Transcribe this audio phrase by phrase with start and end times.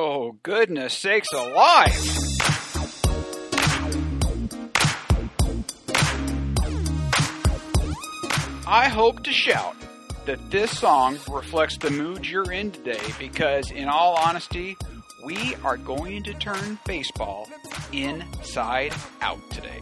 [0.00, 1.90] Oh, goodness sakes alive!
[8.64, 9.74] I hope to shout
[10.24, 14.76] that this song reflects the mood you're in today because, in all honesty,
[15.24, 17.48] we are going to turn baseball
[17.90, 19.80] inside out today.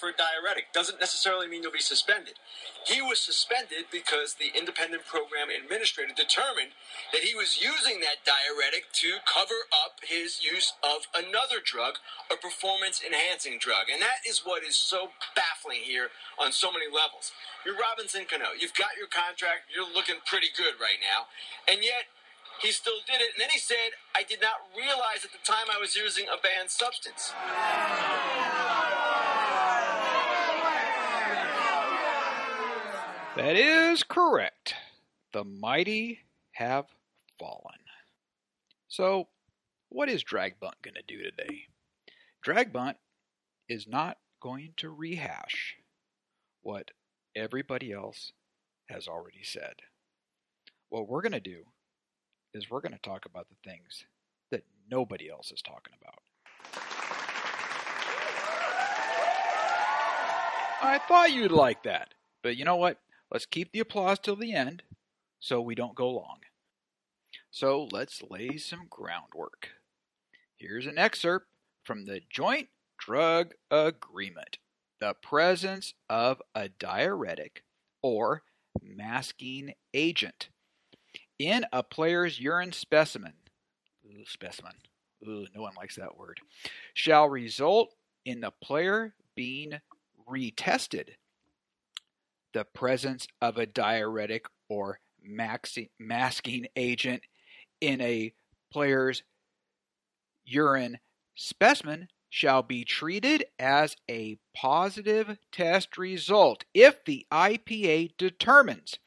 [0.00, 0.72] For a diuretic.
[0.72, 2.40] Doesn't necessarily mean you'll be suspended.
[2.88, 6.72] He was suspended because the independent program administrator determined
[7.12, 12.00] that he was using that diuretic to cover up his use of another drug,
[12.32, 13.92] a performance enhancing drug.
[13.92, 16.08] And that is what is so baffling here
[16.40, 17.36] on so many levels.
[17.68, 18.56] You're Robinson Cano.
[18.56, 19.68] You've got your contract.
[19.68, 21.28] You're looking pretty good right now.
[21.68, 22.08] And yet,
[22.64, 23.36] he still did it.
[23.36, 26.36] And then he said, I did not realize at the time I was using a
[26.40, 27.32] banned substance.
[33.36, 34.74] That is correct.
[35.32, 36.20] The mighty
[36.52, 36.86] have
[37.38, 37.78] fallen.
[38.88, 39.28] So,
[39.88, 41.66] what is Dragbunt going to do today?
[42.44, 42.96] Dragbunt
[43.68, 45.76] is not going to rehash
[46.62, 46.90] what
[47.36, 48.32] everybody else
[48.88, 49.74] has already said.
[50.88, 51.62] What we're going to do
[52.52, 54.06] is we're going to talk about the things
[54.50, 56.18] that nobody else is talking about.
[60.82, 62.08] I thought you'd like that.
[62.42, 62.98] But you know what?
[63.30, 64.82] Let's keep the applause till the end
[65.38, 66.40] so we don't go long.
[67.50, 69.70] So let's lay some groundwork.
[70.56, 71.46] Here's an excerpt
[71.84, 74.58] from the Joint Drug Agreement
[75.00, 77.64] the presence of a diuretic
[78.02, 78.42] or
[78.82, 80.50] masking agent
[81.38, 83.32] in a player's urine specimen.
[84.04, 84.74] Ooh, specimen.
[85.26, 86.40] Ooh, no one likes that word.
[86.92, 87.94] Shall result
[88.26, 89.80] in the player being
[90.28, 91.10] retested
[92.52, 97.22] the presence of a diuretic or maxi- masking agent
[97.80, 98.32] in a
[98.72, 99.22] player's
[100.44, 100.98] urine
[101.34, 108.98] specimen shall be treated as a positive test result if the IPA determines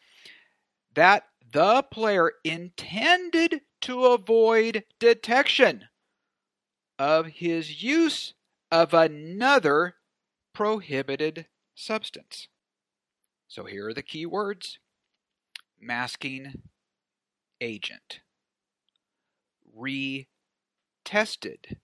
[0.94, 5.86] that the player intended to avoid detection
[7.00, 8.34] of his use
[8.72, 9.96] of another
[10.54, 12.48] prohibited substance.
[13.54, 14.80] So here are the key words
[15.80, 16.64] masking
[17.62, 18.22] agent,
[19.78, 21.76] retested,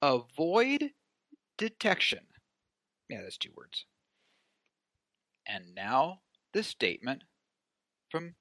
[0.00, 0.90] avoid
[1.56, 2.28] detection.
[3.08, 3.86] Yeah, that's two words.
[5.44, 6.20] And now
[6.52, 7.24] the statement
[8.08, 8.36] from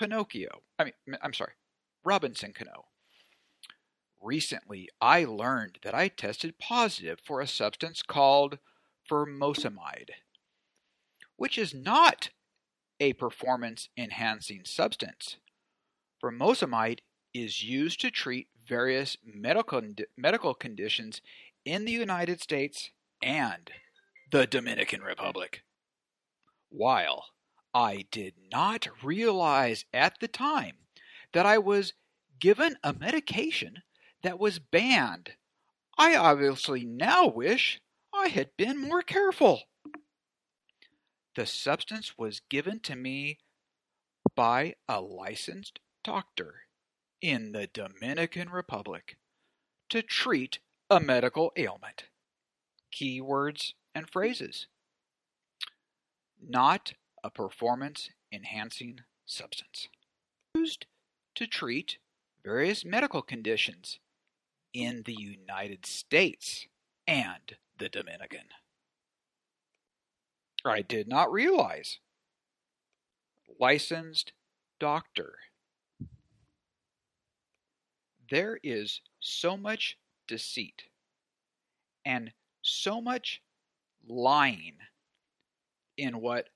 [0.00, 0.62] Pinocchio.
[0.80, 1.52] I mean, I'm sorry,
[2.02, 2.86] Robinson Cano.
[4.20, 8.58] Recently, I learned that I tested positive for a substance called
[9.08, 10.10] furosemide
[11.38, 12.28] which is not
[13.00, 15.36] a performance enhancing substance.
[16.22, 16.98] Furosemide
[17.32, 19.80] is used to treat various medical,
[20.16, 21.22] medical conditions
[21.64, 22.90] in the United States
[23.22, 23.70] and
[24.30, 25.62] the Dominican Republic.
[26.68, 27.26] While
[27.72, 30.78] I did not realize at the time
[31.32, 31.94] that I was
[32.40, 33.82] given a medication
[34.22, 35.30] that was banned,
[35.96, 37.80] I obviously now wish
[38.12, 39.62] I had been more careful.
[41.38, 43.38] The substance was given to me
[44.34, 46.62] by a licensed doctor
[47.22, 49.16] in the Dominican Republic
[49.90, 50.58] to treat
[50.90, 52.06] a medical ailment.
[52.92, 54.66] Keywords and phrases.
[56.44, 59.86] Not a performance enhancing substance.
[60.56, 60.86] Used
[61.36, 61.98] to treat
[62.42, 64.00] various medical conditions
[64.74, 66.66] in the United States
[67.06, 68.48] and the Dominican.
[70.68, 71.98] I did not realize.
[73.58, 74.32] Licensed
[74.78, 75.34] doctor.
[78.30, 80.84] There is so much deceit
[82.04, 83.42] and so much
[84.06, 84.76] lying
[85.96, 86.48] in what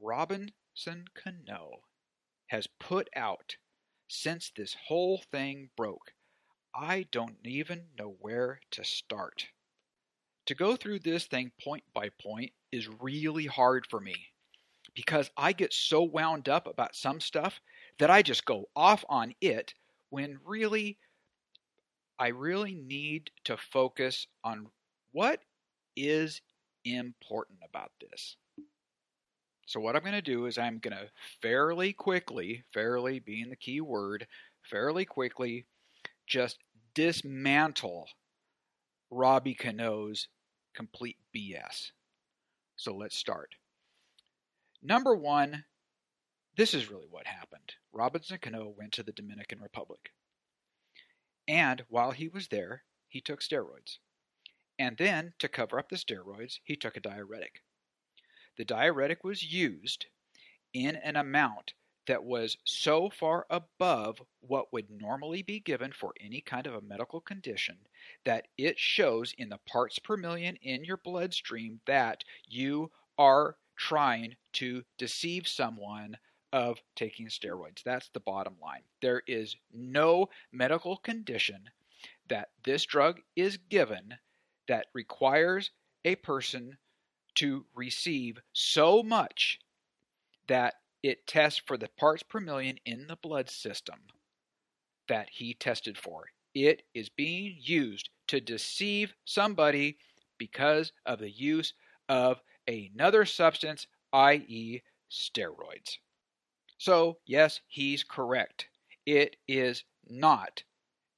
[0.00, 1.82] Robinson Cano
[2.48, 3.56] has put out
[4.08, 6.12] since this whole thing broke.
[6.74, 9.48] I don't even know where to start.
[10.46, 14.14] To go through this thing point by point is really hard for me
[14.94, 17.60] because I get so wound up about some stuff
[17.98, 19.74] that I just go off on it
[20.10, 20.98] when really
[22.18, 24.68] I really need to focus on
[25.12, 25.40] what
[25.96, 26.40] is
[26.84, 28.36] important about this.
[29.66, 31.10] So, what I'm going to do is I'm going to
[31.42, 34.26] fairly quickly, fairly being the key word,
[34.62, 35.66] fairly quickly
[36.26, 36.58] just
[36.94, 38.08] dismantle
[39.10, 40.28] Robbie Cano's
[40.74, 41.90] complete BS.
[42.76, 43.54] So let's start.
[44.82, 45.64] Number one,
[46.56, 47.74] this is really what happened.
[47.92, 50.12] Robinson Cano went to the Dominican Republic.
[51.48, 53.98] And while he was there, he took steroids.
[54.78, 57.62] And then, to cover up the steroids, he took a diuretic.
[58.56, 60.06] The diuretic was used
[60.72, 61.72] in an amount
[62.06, 66.80] that was so far above what would normally be given for any kind of a
[66.80, 67.76] medical condition
[68.24, 74.36] that it shows in the parts per million in your bloodstream that you are trying
[74.52, 76.16] to deceive someone
[76.52, 77.82] of taking steroids.
[77.84, 78.82] That's the bottom line.
[79.02, 81.68] There is no medical condition
[82.28, 84.14] that this drug is given
[84.68, 85.70] that requires
[86.04, 86.78] a person
[87.36, 89.58] to receive so much
[90.48, 90.74] that
[91.06, 94.00] it tests for the parts per million in the blood system
[95.06, 96.24] that he tested for.
[96.52, 99.98] It is being used to deceive somebody
[100.36, 101.74] because of the use
[102.08, 105.98] of another substance, i.e., steroids.
[106.78, 108.66] So, yes, he's correct.
[109.06, 110.64] It is not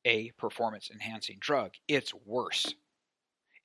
[0.05, 1.73] a performance enhancing drug.
[1.89, 2.75] It's worse.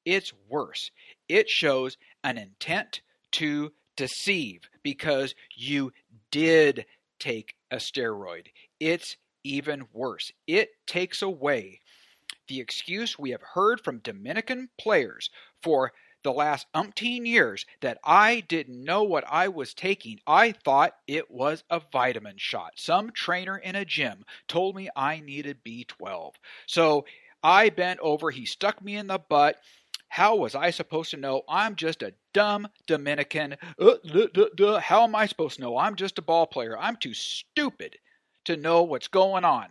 [0.06, 0.90] It's worse.
[1.28, 3.02] It shows an intent
[3.34, 5.92] to deceive because you
[6.32, 6.86] did
[7.20, 8.48] take a steroid.
[8.80, 10.32] It's even worse.
[10.48, 11.80] It takes away
[12.48, 15.30] the excuse we have heard from Dominican players
[15.62, 15.92] for
[16.24, 20.20] the last umpteen years that I didn't know what I was taking.
[20.26, 22.74] I thought it was a vitamin shot.
[22.76, 26.34] Some trainer in a gym told me I needed B12.
[26.66, 27.06] So
[27.44, 29.58] I bent over, he stuck me in the butt.
[30.14, 31.42] How was I supposed to know?
[31.50, 33.58] I'm just a dumb Dominican.
[33.80, 34.80] Uh, duh, duh, duh.
[34.80, 35.76] How am I supposed to know?
[35.76, 36.78] I'm just a ball player.
[36.78, 37.98] I'm too stupid
[38.46, 39.70] to know what's going on.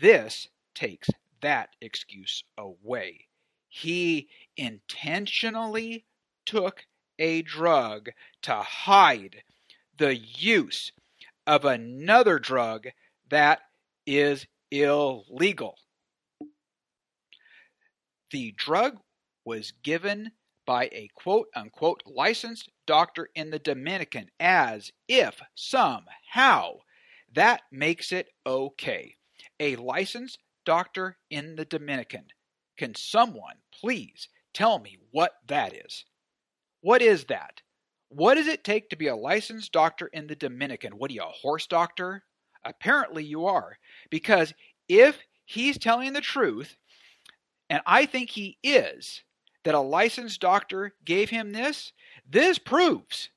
[0.00, 0.46] This
[0.76, 1.10] takes
[1.40, 3.26] that excuse away.
[3.68, 6.04] He intentionally
[6.46, 6.86] took
[7.18, 8.10] a drug
[8.42, 9.42] to hide
[9.96, 10.92] the use
[11.48, 12.86] of another drug
[13.28, 13.58] that
[14.06, 15.74] is illegal.
[18.30, 19.00] The drug
[19.48, 20.30] was given
[20.66, 26.74] by a quote unquote licensed doctor in the Dominican as if somehow
[27.32, 29.16] that makes it okay.
[29.58, 32.26] A licensed doctor in the Dominican.
[32.76, 36.04] Can someone please tell me what that is?
[36.82, 37.62] What is that?
[38.10, 40.98] What does it take to be a licensed doctor in the Dominican?
[40.98, 42.24] What are you, a horse doctor?
[42.64, 43.78] Apparently you are.
[44.10, 44.52] Because
[44.88, 46.76] if he's telling the truth,
[47.70, 49.22] and I think he is,
[49.68, 51.92] that a licensed doctor gave him this,
[52.26, 53.28] this proves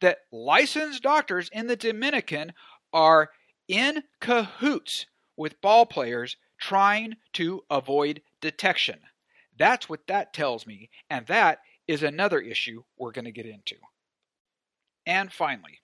[0.00, 2.54] that licensed doctors in the Dominican
[2.94, 3.28] are
[3.68, 5.04] in cahoots
[5.36, 8.98] with ball players trying to avoid detection.
[9.58, 13.76] That's what that tells me, and that is another issue we're going to get into.
[15.04, 15.80] And finally,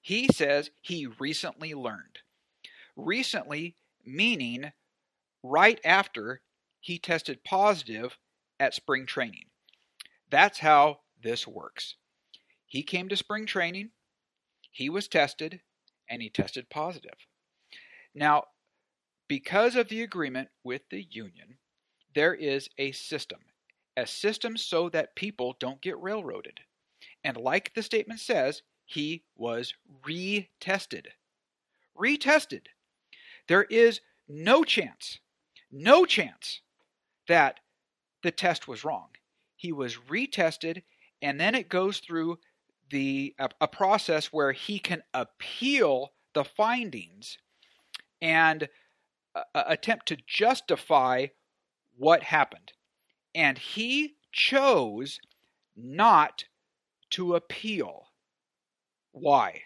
[0.00, 2.20] he says he recently learned.
[2.96, 4.72] Recently, meaning
[5.42, 6.40] right after
[6.80, 8.16] he tested positive
[8.58, 9.46] at spring training.
[10.30, 11.96] That's how this works.
[12.66, 13.90] He came to spring training,
[14.70, 15.60] he was tested,
[16.08, 17.16] and he tested positive.
[18.14, 18.44] Now,
[19.28, 21.58] because of the agreement with the union,
[22.14, 23.40] there is a system.
[23.96, 26.60] A system so that people don't get railroaded.
[27.24, 31.06] And like the statement says, he was retested.
[31.98, 32.66] Retested.
[33.48, 35.18] There is no chance,
[35.70, 36.60] no chance
[37.28, 37.60] that
[38.22, 39.08] the test was wrong.
[39.56, 40.82] He was retested,
[41.22, 42.38] and then it goes through
[42.90, 47.38] the a, a process where he can appeal the findings
[48.20, 48.68] and
[49.34, 51.26] uh, attempt to justify
[51.96, 52.72] what happened.
[53.34, 55.18] And he chose
[55.76, 56.44] not
[57.10, 58.08] to appeal.
[59.12, 59.62] Why?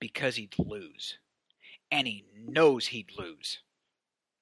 [0.00, 1.18] Because he'd lose.
[1.90, 3.60] And he knows he'd lose.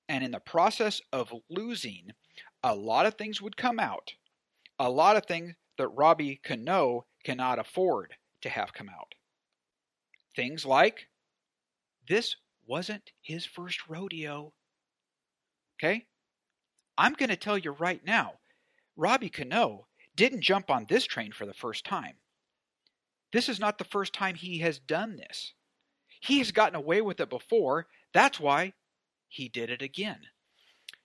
[0.08, 2.12] And in the process of losing,
[2.62, 4.12] a lot of things would come out.
[4.78, 9.14] A lot of things that Robbie Cano cannot afford to have come out.
[10.34, 11.08] Things like
[12.08, 14.52] this wasn't his first rodeo.
[15.78, 16.06] Okay?
[16.96, 18.34] I'm going to tell you right now
[18.96, 22.14] Robbie Cano didn't jump on this train for the first time.
[23.32, 25.54] This is not the first time he has done this.
[26.20, 27.86] He's gotten away with it before.
[28.12, 28.74] That's why
[29.28, 30.20] he did it again.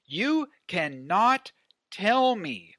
[0.07, 1.51] You cannot
[1.91, 2.75] tell me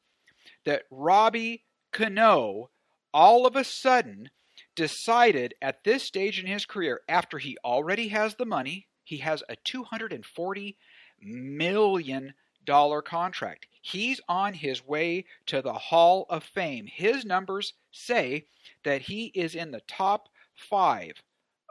[0.64, 2.70] that Robbie Cano
[3.12, 4.30] all of a sudden
[4.74, 9.42] decided at this stage in his career, after he already has the money, he has
[9.48, 10.76] a $240
[11.20, 12.34] million
[12.66, 13.66] contract.
[13.80, 16.86] He's on his way to the Hall of Fame.
[16.86, 18.46] His numbers say
[18.84, 21.22] that he is in the top five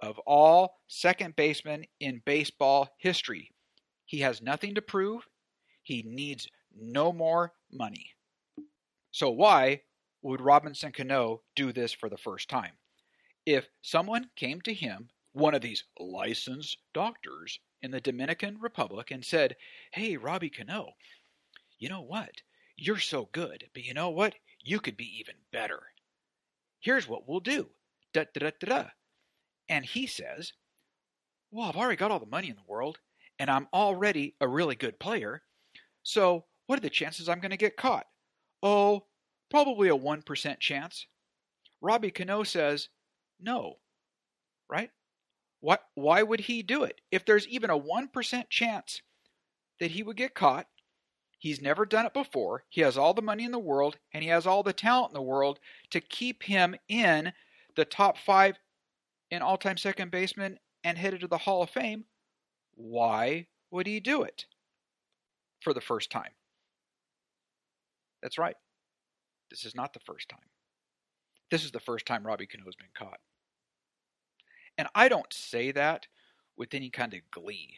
[0.01, 3.51] of all second basemen in baseball history.
[4.05, 5.27] He has nothing to prove.
[5.87, 8.11] He needs no more money.
[9.11, 9.83] So, why
[10.21, 12.73] would Robinson Cano do this for the first time?
[13.45, 19.23] If someone came to him, one of these licensed doctors in the Dominican Republic, and
[19.23, 19.55] said,
[19.93, 20.91] Hey, Robbie Cano,
[21.79, 22.41] you know what?
[22.75, 24.35] You're so good, but you know what?
[24.61, 25.83] You could be even better.
[26.81, 27.69] Here's what we'll do.
[28.11, 28.89] Da da da.
[29.69, 30.51] And he says,
[31.49, 32.99] Well, I've already got all the money in the world,
[33.39, 35.43] and I'm already a really good player.
[36.07, 38.07] So, what are the chances I'm going to get caught?
[38.63, 39.07] Oh,
[39.51, 41.05] probably a 1% chance.
[41.81, 42.87] Robbie Cano says,
[43.41, 43.79] No.
[44.69, 44.89] Right?
[45.59, 47.01] Why, why would he do it?
[47.11, 49.01] If there's even a 1% chance
[49.81, 50.67] that he would get caught,
[51.39, 54.29] he's never done it before, he has all the money in the world, and he
[54.29, 55.59] has all the talent in the world
[55.89, 57.33] to keep him in
[57.75, 58.57] the top five
[59.29, 62.05] in all time second baseman and headed to the Hall of Fame,
[62.75, 64.45] why would he do it
[65.61, 66.31] for the first time?
[68.21, 68.55] That's right.
[69.49, 70.39] This is not the first time.
[71.49, 73.19] This is the first time Robbie Cano has been caught.
[74.77, 76.07] And I don't say that
[76.57, 77.77] with any kind of glee.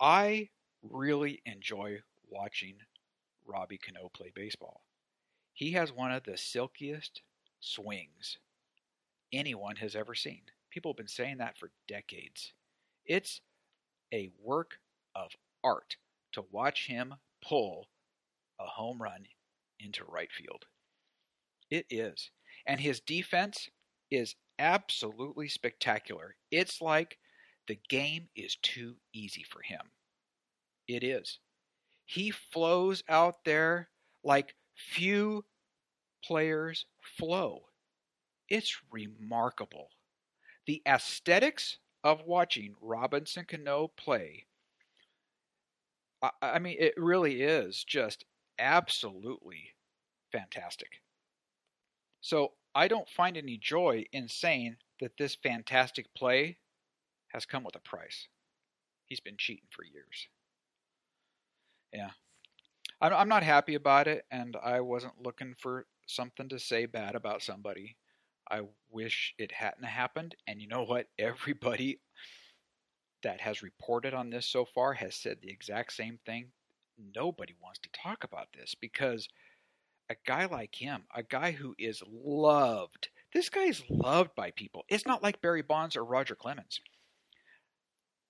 [0.00, 0.48] I
[0.82, 1.98] really enjoy
[2.28, 2.76] watching
[3.46, 4.82] Robbie Cano play baseball.
[5.52, 7.22] He has one of the silkiest
[7.60, 8.38] swings
[9.32, 10.42] anyone has ever seen.
[10.70, 12.52] People have been saying that for decades.
[13.04, 13.40] It's
[14.12, 14.78] a work
[15.14, 15.96] of art
[16.32, 17.88] to watch him pull
[18.60, 19.26] a home run
[19.80, 20.66] into right field.
[21.70, 22.30] It is.
[22.66, 23.68] And his defense
[24.10, 26.36] is absolutely spectacular.
[26.50, 27.18] It's like
[27.66, 29.90] the game is too easy for him.
[30.86, 31.38] It is.
[32.06, 33.88] He flows out there
[34.22, 35.44] like few
[36.24, 37.62] players flow.
[38.48, 39.88] It's remarkable.
[40.66, 44.46] The aesthetics of watching Robinson Cano play,
[46.40, 48.24] I, mean, it really is just
[48.58, 49.74] absolutely
[50.30, 51.00] fantastic.
[52.20, 56.58] So I don't find any joy in saying that this fantastic play
[57.28, 58.28] has come with a price.
[59.06, 60.28] He's been cheating for years.
[61.92, 62.10] Yeah.
[63.00, 67.42] I'm not happy about it, and I wasn't looking for something to say bad about
[67.42, 67.96] somebody.
[68.48, 70.36] I wish it hadn't happened.
[70.46, 71.06] And you know what?
[71.18, 71.98] Everybody
[73.22, 76.48] that has reported on this so far has said the exact same thing.
[77.14, 79.28] Nobody wants to talk about this because
[80.10, 84.84] a guy like him, a guy who is loved, this guy is loved by people.
[84.88, 86.80] It's not like Barry Bonds or Roger Clemens.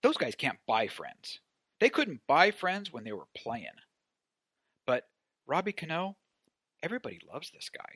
[0.02, 1.40] Those guys can't buy friends.
[1.80, 3.66] They couldn't buy friends when they were playing.
[4.86, 5.08] But
[5.46, 6.16] Robbie Cano,
[6.82, 7.94] everybody loves this guy.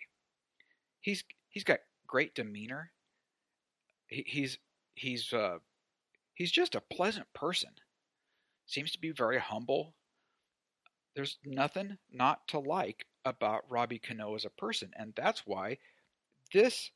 [1.00, 2.90] He's he's got great demeanor.
[4.08, 4.58] He, he's
[4.94, 5.58] he's uh,
[6.36, 7.70] he's just a pleasant person.
[8.66, 9.94] Seems to be very humble.
[11.16, 15.78] There's nothing not to like about Robbie Cano as a person, and that's why
[16.52, 16.92] this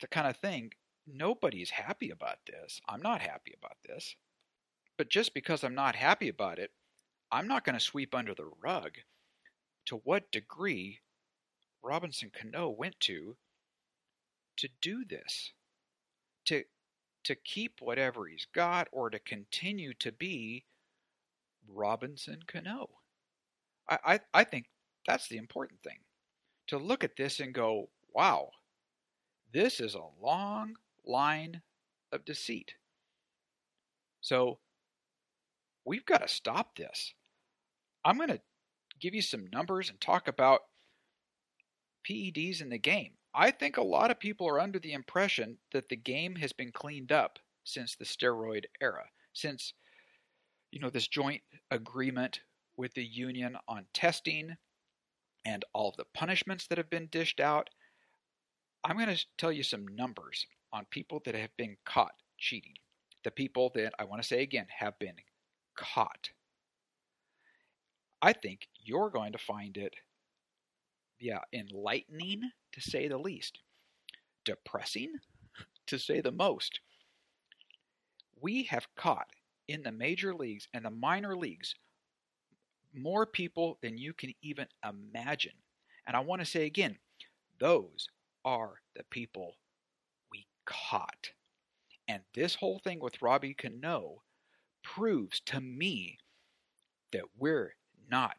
[0.00, 0.72] the kind of thing
[1.06, 2.80] nobody's happy about this.
[2.88, 4.16] I'm not happy about this.
[4.96, 6.70] But just because I'm not happy about it,
[7.30, 8.98] I'm not going to sweep under the rug
[9.86, 11.00] to what degree
[11.82, 13.36] Robinson Cano went to
[14.58, 15.52] to do this,
[16.44, 16.62] to
[17.24, 20.64] to keep whatever he's got, or to continue to be
[21.68, 22.90] Robinson Cano.
[23.88, 24.66] I, I, I think
[25.06, 25.98] that's the important thing.
[26.68, 28.50] To look at this and go, wow,
[29.52, 30.74] this is a long
[31.04, 31.62] line
[32.12, 32.74] of deceit.
[34.20, 34.58] So
[35.84, 37.12] we've got to stop this.
[38.04, 38.40] I'm going to
[39.00, 40.60] give you some numbers and talk about
[42.08, 43.12] PEDs in the game.
[43.34, 46.72] I think a lot of people are under the impression that the game has been
[46.72, 49.72] cleaned up since the steroid era, since
[50.70, 52.40] you know this joint agreement
[52.76, 54.56] with the union on testing
[55.44, 57.70] and all of the punishments that have been dished out.
[58.84, 62.74] I'm going to tell you some numbers on people that have been caught cheating.
[63.24, 65.16] The people that I want to say again have been
[65.76, 66.30] caught.
[68.20, 69.94] I think you're going to find it
[71.22, 73.60] yeah, enlightening to say the least,
[74.44, 75.12] depressing
[75.86, 76.80] to say the most.
[78.40, 79.28] We have caught
[79.68, 81.76] in the major leagues and the minor leagues
[82.92, 85.52] more people than you can even imagine.
[86.06, 86.98] And I want to say again,
[87.60, 88.08] those
[88.44, 89.54] are the people
[90.30, 91.30] we caught.
[92.08, 94.22] And this whole thing with Robbie Cano
[94.82, 96.18] proves to me
[97.12, 97.74] that we're
[98.10, 98.36] not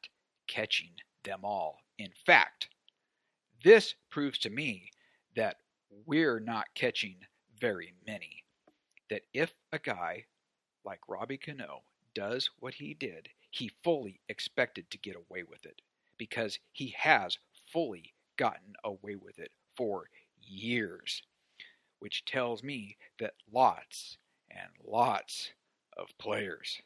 [0.48, 0.92] catching
[1.24, 1.78] them all.
[1.98, 2.68] In fact,
[3.64, 4.92] this proves to me
[5.36, 5.58] that
[6.06, 7.16] we're not catching
[7.60, 8.44] very many.
[9.10, 10.26] That if a guy
[10.86, 15.82] like Robbie Cano does what he did, he fully expected to get away with it
[16.18, 17.38] because he has
[17.72, 20.10] fully gotten away with it for
[20.42, 21.24] years,
[22.00, 24.18] which tells me that lots
[24.52, 25.52] and lots
[25.98, 26.82] of players,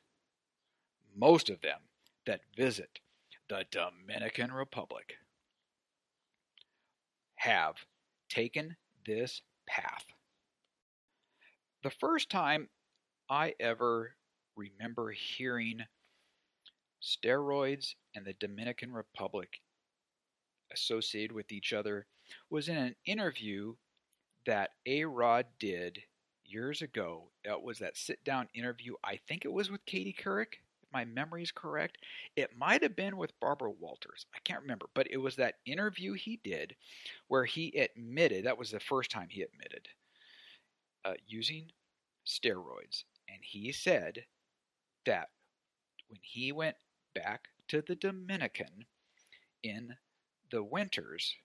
[1.15, 1.79] most of them
[2.25, 2.99] that visit
[3.49, 5.15] the Dominican Republic,
[7.37, 7.75] have
[8.29, 8.75] taken
[9.05, 10.05] this path.
[11.83, 12.69] The first time
[13.29, 14.15] I ever
[14.55, 15.79] remember hearing
[17.01, 19.49] steroids and the Dominican Republic
[20.73, 22.07] associated with each other
[22.49, 23.75] was in an interview
[24.45, 25.99] that A Rod did
[26.43, 27.31] years ago.
[27.45, 28.95] That was that sit down interview.
[29.03, 30.55] I think it was with Katie Couric,
[30.97, 31.99] my memory is correct.
[32.35, 34.25] It might have been with Barbara Walters.
[34.33, 36.75] I can't remember, but it was that interview he did
[37.27, 39.87] where he admitted that was the first time he admitted
[41.05, 41.67] uh, using
[42.25, 43.03] steroids.
[43.29, 44.25] And he said
[45.05, 45.29] that
[46.07, 46.77] when he went
[47.13, 48.85] back to the Dominican
[49.61, 49.93] in
[50.49, 51.35] the winters,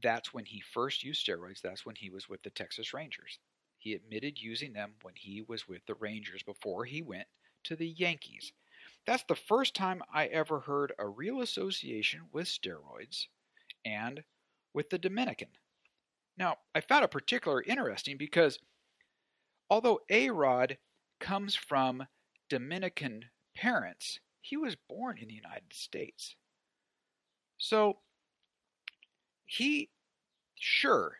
[0.00, 1.60] that's when he first used steroids.
[1.60, 3.40] That's when he was with the Texas Rangers.
[3.78, 7.26] He admitted using them when he was with the Rangers before he went
[7.64, 8.52] to the Yankees.
[9.06, 13.26] That's the first time I ever heard a real association with steroids
[13.84, 14.22] and
[14.74, 15.48] with the Dominican.
[16.36, 18.58] Now, I found it particularly interesting because
[19.68, 20.78] although A Rod
[21.18, 22.06] comes from
[22.48, 26.36] Dominican parents, he was born in the United States.
[27.58, 27.98] So
[29.44, 29.90] he,
[30.58, 31.18] sure,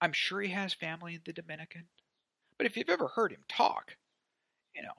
[0.00, 1.84] I'm sure he has family in the Dominican.
[2.56, 3.96] But if you've ever heard him talk,
[4.74, 4.92] you know,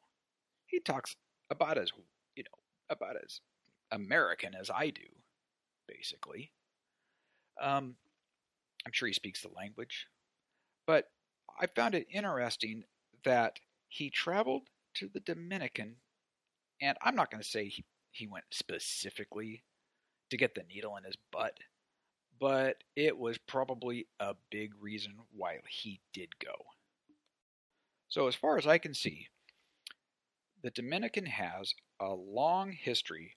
[0.70, 1.16] he talks
[1.50, 1.92] about as,
[2.36, 2.60] you know,
[2.90, 3.42] about as
[3.92, 5.02] American as I do,
[5.88, 6.52] basically.
[7.62, 7.96] Um,
[8.86, 10.08] I'm sure he speaks the language.
[10.88, 11.10] But
[11.60, 12.84] I found it interesting
[13.24, 14.64] that he traveled
[14.96, 15.96] to the Dominican,
[16.82, 19.64] and I'm not going to say he, he went specifically
[20.30, 21.58] to get the needle in his butt,
[22.40, 26.54] but it was probably a big reason why he did go.
[28.08, 29.28] So, as far as I can see,
[30.62, 33.36] the Dominican has a long history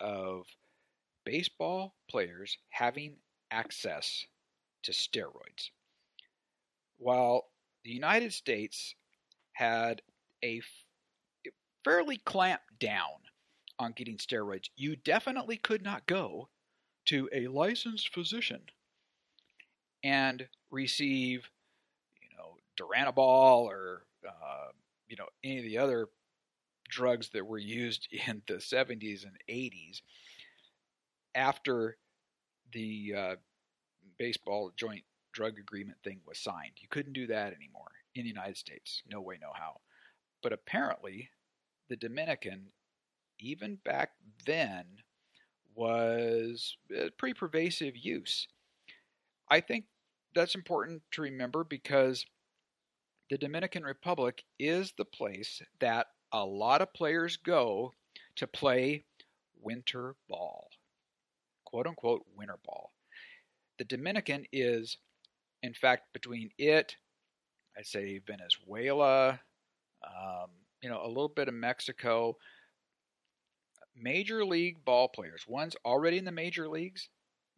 [0.00, 0.46] of
[1.24, 3.16] baseball players having
[3.50, 4.26] access
[4.82, 5.70] to steroids.
[6.98, 7.46] While
[7.84, 8.94] the United States
[9.52, 10.02] had
[10.42, 10.60] a
[11.84, 13.20] fairly clamped down
[13.78, 16.48] on getting steroids, you definitely could not go
[17.06, 18.62] to a licensed physician
[20.02, 21.50] and receive,
[22.22, 24.68] you know, Turinabol or uh,
[25.08, 26.08] you know any of the other
[26.90, 30.02] drugs that were used in the 70s and 80s
[31.34, 31.96] after
[32.72, 33.34] the uh,
[34.18, 36.72] baseball joint drug agreement thing was signed.
[36.80, 39.02] You couldn't do that anymore in the United States.
[39.08, 39.76] No way, no how.
[40.42, 41.30] But apparently,
[41.88, 42.66] the Dominican
[43.40, 44.10] even back
[44.46, 44.84] then,
[45.74, 46.76] was
[47.18, 48.46] pretty pervasive use.
[49.50, 49.84] I think
[50.34, 52.24] that's important to remember because
[53.30, 57.92] the Dominican Republic is the place that a lot of players go
[58.36, 59.04] to play
[59.60, 60.68] winter ball,
[61.64, 62.92] quote unquote winter ball.
[63.78, 64.98] The Dominican is,
[65.62, 66.96] in fact, between it,
[67.76, 69.40] I'd say Venezuela,
[70.04, 70.50] um,
[70.82, 72.36] you know, a little bit of Mexico,
[73.94, 77.08] major league ball players, ones already in the major leagues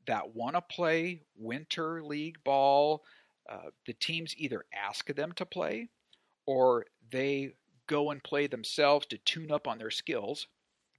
[0.07, 3.05] that want to play winter league ball,
[3.49, 5.89] uh, the teams either ask them to play
[6.47, 7.53] or they
[7.93, 10.47] go and play themselves to tune up on their skills.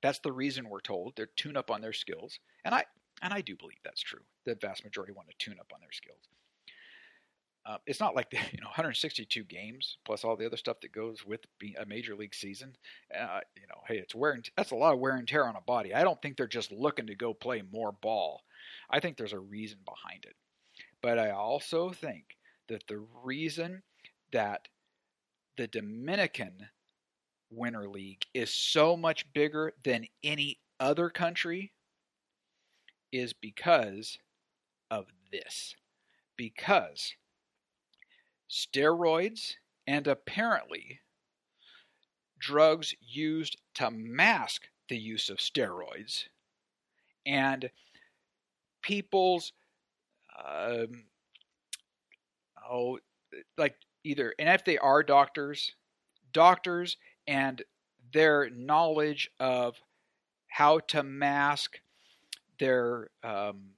[0.04, 2.86] That's the reason we're told they're tune up on their skills, and I
[3.22, 4.22] and I do believe that's true.
[4.46, 6.20] The vast majority want to tune up on their skills.
[7.66, 10.92] Uh, it's not like the you know 162 games plus all the other stuff that
[10.92, 12.76] goes with being a major league season.
[13.18, 15.56] Uh, you know, hey, it's wear and that's a lot of wear and tear on
[15.56, 15.96] a body.
[15.96, 18.44] I don't think they're just looking to go play more ball.
[18.90, 20.36] I think there's a reason behind it.
[21.02, 23.82] But I also think that the reason
[24.32, 24.68] that
[25.58, 26.68] the Dominican
[27.56, 31.72] Winter League is so much bigger than any other country
[33.12, 34.18] is because
[34.90, 35.76] of this.
[36.36, 37.14] Because
[38.50, 39.56] steroids,
[39.88, 41.00] and apparently
[42.40, 46.26] drugs used to mask the use of steroids,
[47.26, 47.70] and
[48.82, 49.54] people's
[50.44, 51.06] um,
[52.70, 53.00] oh,
[53.58, 55.74] like either, and if they are doctors,
[56.32, 57.62] doctors and
[58.12, 59.76] their knowledge of
[60.48, 61.80] how to mask
[62.60, 63.72] their um,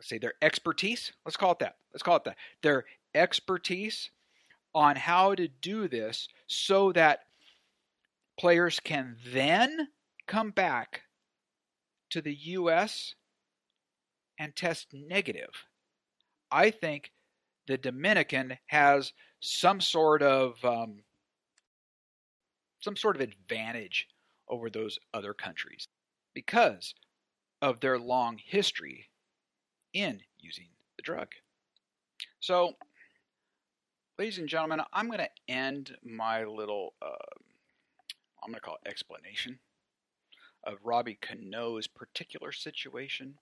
[0.00, 1.12] say their expertise.
[1.24, 1.76] Let's call it that.
[1.92, 2.36] Let's call it that.
[2.62, 4.10] Their expertise
[4.74, 7.20] on how to do this so that
[8.38, 9.88] players can then
[10.26, 11.02] come back
[12.10, 13.14] to the US
[14.38, 15.50] and test negative.
[16.50, 17.12] I think
[17.66, 21.02] the Dominican has some sort of um,
[22.84, 24.06] some sort of advantage
[24.46, 25.88] over those other countries
[26.34, 26.94] because
[27.62, 29.08] of their long history
[29.94, 31.28] in using the drug.
[32.40, 32.74] So,
[34.18, 37.40] ladies and gentlemen, I'm going to end my little, uh,
[38.42, 39.58] I'm going to call it explanation
[40.62, 43.38] of Robbie Cano's particular situation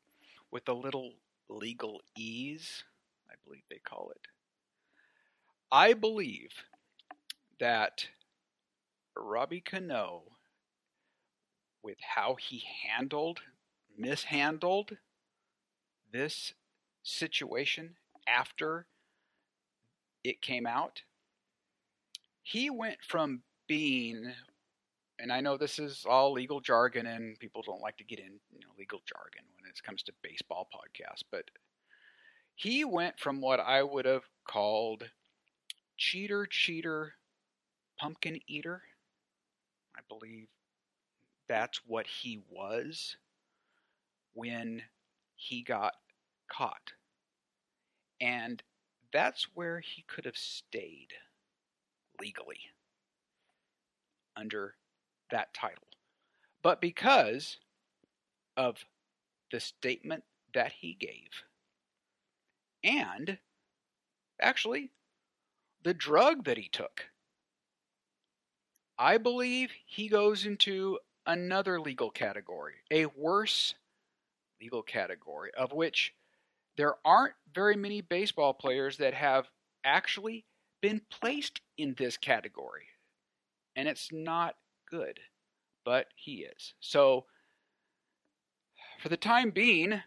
[0.52, 1.14] with a little
[1.48, 2.84] legal ease,
[3.28, 4.28] I believe they call it.
[5.72, 6.50] I believe
[7.58, 8.06] that
[9.16, 10.22] Robbie Cano,
[11.82, 13.40] with how he handled,
[13.96, 14.96] mishandled
[16.12, 16.54] this
[17.02, 17.96] situation
[18.26, 18.86] after
[20.24, 21.02] it came out,
[22.42, 24.32] he went from being,
[25.18, 28.40] and I know this is all legal jargon, and people don't like to get in
[28.52, 31.44] you know, legal jargon when it comes to baseball podcasts, but
[32.54, 35.10] he went from what I would have called
[35.96, 37.14] cheater, cheater,
[37.98, 38.82] pumpkin eater.
[39.96, 40.48] I believe
[41.48, 43.16] that's what he was
[44.34, 44.82] when
[45.36, 45.94] he got
[46.50, 46.92] caught.
[48.20, 48.62] And
[49.12, 51.12] that's where he could have stayed
[52.20, 52.60] legally
[54.36, 54.74] under
[55.30, 55.88] that title.
[56.62, 57.58] But because
[58.56, 58.84] of
[59.50, 60.24] the statement
[60.54, 61.42] that he gave,
[62.84, 63.38] and
[64.40, 64.90] actually
[65.82, 67.11] the drug that he took,
[69.02, 73.74] I believe he goes into another legal category, a worse
[74.60, 76.14] legal category, of which
[76.76, 79.50] there aren't very many baseball players that have
[79.82, 80.44] actually
[80.80, 82.84] been placed in this category.
[83.74, 84.54] And it's not
[84.88, 85.18] good,
[85.84, 86.74] but he is.
[86.78, 87.24] So,
[89.00, 90.00] for the time being,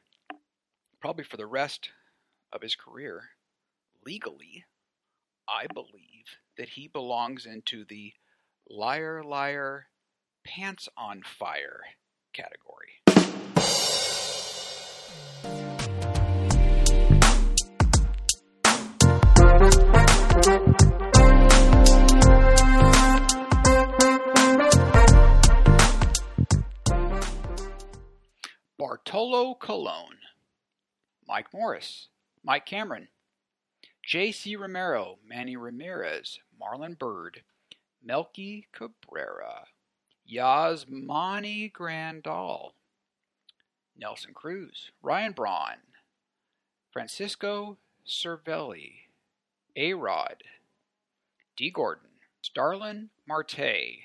[1.02, 1.90] probably for the rest
[2.54, 3.24] of his career,
[4.06, 4.64] legally,
[5.50, 8.14] I believe that he belongs into the
[8.70, 9.88] liar, liar,
[10.46, 11.82] pants on fire
[12.34, 13.02] category.
[28.78, 30.18] Bartolo Colon,
[31.28, 32.10] Mike Morse,
[32.44, 33.08] Mike Cameron,
[34.04, 34.56] J.C.
[34.56, 37.42] Romero, Manny Ramirez, Marlon Byrd,
[38.06, 39.66] Melky Cabrera,
[40.32, 42.74] Yasmani Grandal,
[43.98, 45.78] Nelson Cruz, Ryan Braun,
[46.92, 48.92] Francisco Cervelli,
[49.76, 50.44] A Rod,
[51.58, 52.10] Dee Gordon,
[52.42, 54.04] Starling Marte,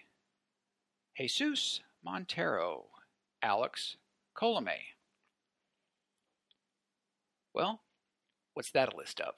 [1.17, 2.87] Jesus Montero,
[3.43, 3.97] Alex
[4.35, 4.71] Colome.
[7.53, 7.81] Well,
[8.55, 9.35] what's that a list of?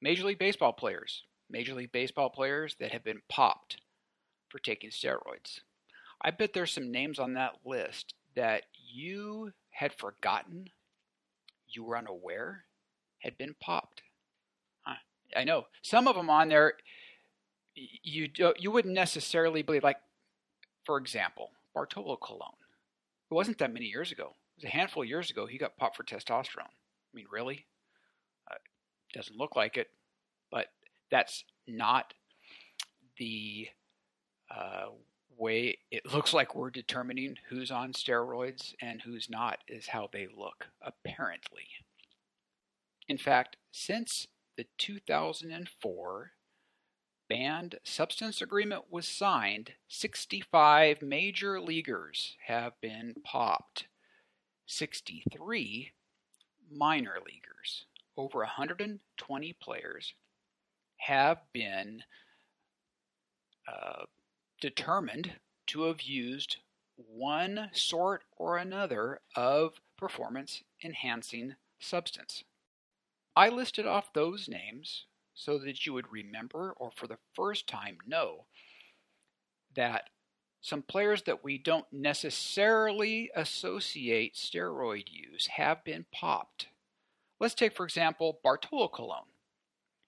[0.00, 1.24] Major League Baseball players.
[1.50, 3.78] Major League Baseball players that have been popped
[4.48, 5.60] for taking steroids.
[6.22, 10.70] I bet there's some names on that list that you had forgotten,
[11.68, 12.64] you were unaware,
[13.20, 14.02] had been popped.
[15.36, 16.74] I know some of them on there
[17.74, 19.84] you you wouldn't necessarily believe.
[19.84, 20.00] Like,
[20.84, 22.54] for example, Bartolo Colon.
[23.30, 24.34] It wasn't that many years ago.
[24.56, 25.46] It was a handful of years ago.
[25.46, 26.66] He got popped for testosterone.
[26.66, 27.66] I mean, really?
[28.50, 28.56] Uh,
[29.14, 29.88] doesn't look like it,
[31.10, 32.14] that's not
[33.18, 33.68] the
[34.54, 34.86] uh,
[35.38, 40.28] way it looks like we're determining who's on steroids and who's not is how they
[40.36, 41.68] look, apparently.
[43.08, 46.32] In fact, since the 2004
[47.28, 53.86] banned substance agreement was signed, 65 major leaguers have been popped,
[54.66, 55.92] 63
[56.70, 57.86] minor leaguers.
[58.16, 60.14] Over 120 players
[61.06, 62.02] have been
[63.68, 64.04] uh,
[64.60, 65.32] determined
[65.66, 66.58] to have used
[66.96, 72.44] one sort or another of performance enhancing substance.
[73.36, 77.98] I listed off those names so that you would remember or for the first time
[78.06, 78.44] know
[79.74, 80.10] that
[80.60, 86.66] some players that we don't necessarily associate steroid use have been popped.
[87.38, 89.24] Let's take, for example, Bartolo Colon.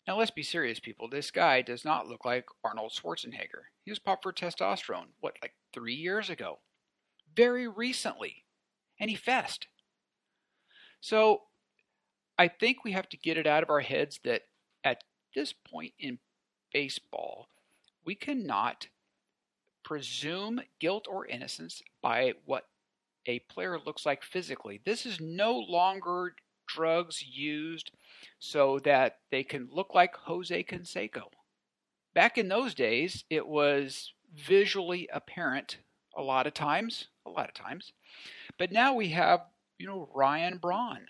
[0.06, 1.08] Now, let's be serious, people.
[1.08, 3.70] This guy does not look like Arnold Schwarzenegger.
[3.84, 6.58] He was popped for testosterone, what, like three years ago?
[7.34, 8.44] very recently,
[8.98, 9.66] and he fessed.
[11.00, 11.42] So
[12.38, 14.42] I think we have to get it out of our heads that
[14.84, 16.18] at this point in
[16.72, 17.48] baseball,
[18.04, 18.88] we cannot
[19.82, 22.66] presume guilt or innocence by what
[23.26, 24.80] a player looks like physically.
[24.84, 26.34] This is no longer
[26.66, 27.90] drugs used
[28.38, 31.24] so that they can look like Jose Canseco.
[32.14, 35.78] Back in those days, it was visually apparent
[36.16, 37.92] a lot of times, a lot of times.
[38.58, 39.40] But now we have,
[39.78, 41.06] you know, Ryan Braun.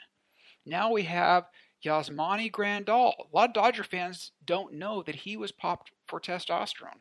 [0.64, 1.44] Now we have
[1.84, 3.12] Yasmani Grandal.
[3.18, 7.00] A lot of Dodger fans don't know that he was popped for testosterone.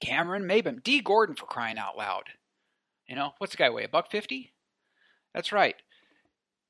[0.00, 2.24] Cameron Maybin, Dee Gordon for crying out loud.
[3.08, 3.84] You know, what's the guy weigh?
[3.84, 4.52] A buck fifty?
[5.32, 5.76] That's right.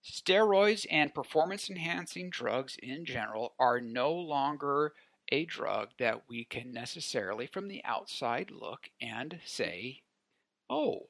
[0.08, 4.94] Steroids and performance enhancing drugs in general are no longer
[5.32, 10.02] a drug that we can necessarily from the outside look and say,
[10.70, 11.08] oh,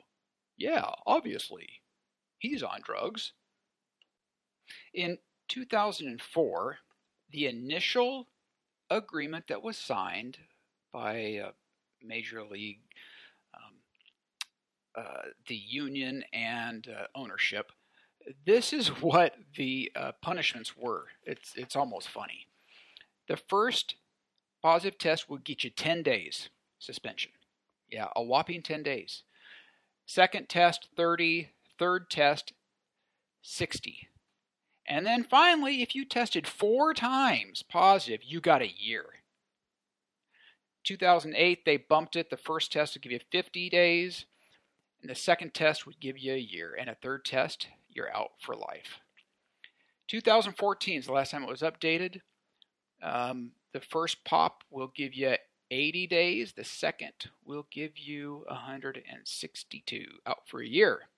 [0.57, 1.83] yeah, obviously,
[2.39, 3.35] he's on drugs.
[4.95, 6.79] In 2004,
[7.31, 8.29] the initial
[8.89, 10.39] agreement that was signed
[10.91, 11.51] by uh,
[12.03, 12.81] Major League,
[13.53, 13.75] um,
[14.97, 17.73] uh, the union, and uh, ownership
[18.45, 21.07] this is what the uh, punishments were.
[21.23, 22.47] It's it's almost funny.
[23.29, 23.97] The first
[24.63, 27.33] positive test would get you 10 days suspension.
[27.89, 29.23] Yeah, a whopping 10 days.
[30.07, 32.53] Second test 30, third test
[33.43, 34.09] 60.
[34.89, 39.05] And then finally, if you tested four times positive, you got a year.
[40.85, 42.31] 2008, they bumped it.
[42.31, 44.27] The first test would give you 50 days,
[45.01, 48.33] and the second test would give you a year, and a third test you're out
[48.41, 49.01] for life.
[50.09, 52.21] 2014 is the last time it was updated.
[53.03, 55.35] Um, the first pop will give you
[55.71, 56.53] 80 days.
[56.53, 61.09] The second will give you 162 out for a year.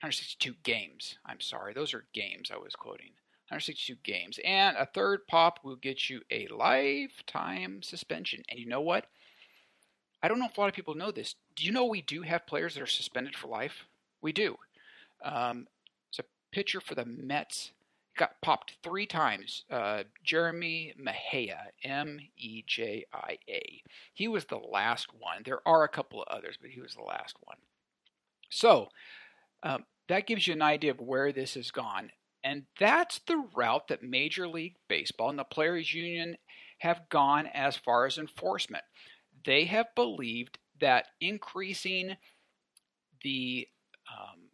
[0.00, 1.18] 162 games.
[1.26, 3.10] I'm sorry, those are games I was quoting.
[3.50, 4.38] 162 games.
[4.44, 8.42] And a third pop will get you a lifetime suspension.
[8.48, 9.06] And you know what?
[10.22, 11.34] I don't know if a lot of people know this.
[11.56, 13.84] Do you know we do have players that are suspended for life?
[14.20, 14.56] We do.
[15.22, 15.66] Um,
[16.58, 17.70] pitcher for the Mets.
[18.16, 19.62] Got popped three times.
[19.70, 23.82] Uh, Jeremy Mejia, M E J I A.
[24.12, 25.42] He was the last one.
[25.44, 27.58] There are a couple of others, but he was the last one.
[28.50, 28.88] So
[29.62, 32.10] um, that gives you an idea of where this has gone.
[32.42, 36.38] And that's the route that Major League Baseball and the Players Union
[36.78, 38.82] have gone as far as enforcement.
[39.44, 42.16] They have believed that increasing
[43.22, 43.68] the
[44.10, 44.47] um,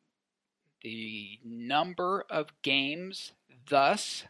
[0.85, 3.33] the number of games,
[3.69, 4.25] thus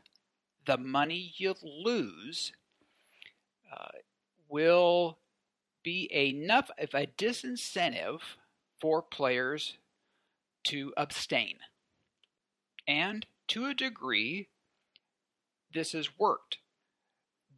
[0.65, 2.53] the money you lose,
[3.71, 3.89] uh,
[4.49, 5.19] will
[5.83, 8.21] be enough of a disincentive
[8.81, 9.77] for players
[10.63, 11.59] to abstain.
[12.87, 14.49] And to a degree,
[15.73, 16.59] this has worked.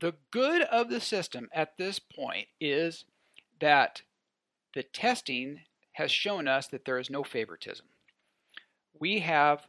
[0.01, 3.05] The good of the system at this point is
[3.61, 4.03] that
[4.75, 5.61] the testing
[5.93, 7.87] has shown us that there is no favoritism
[9.01, 9.67] we have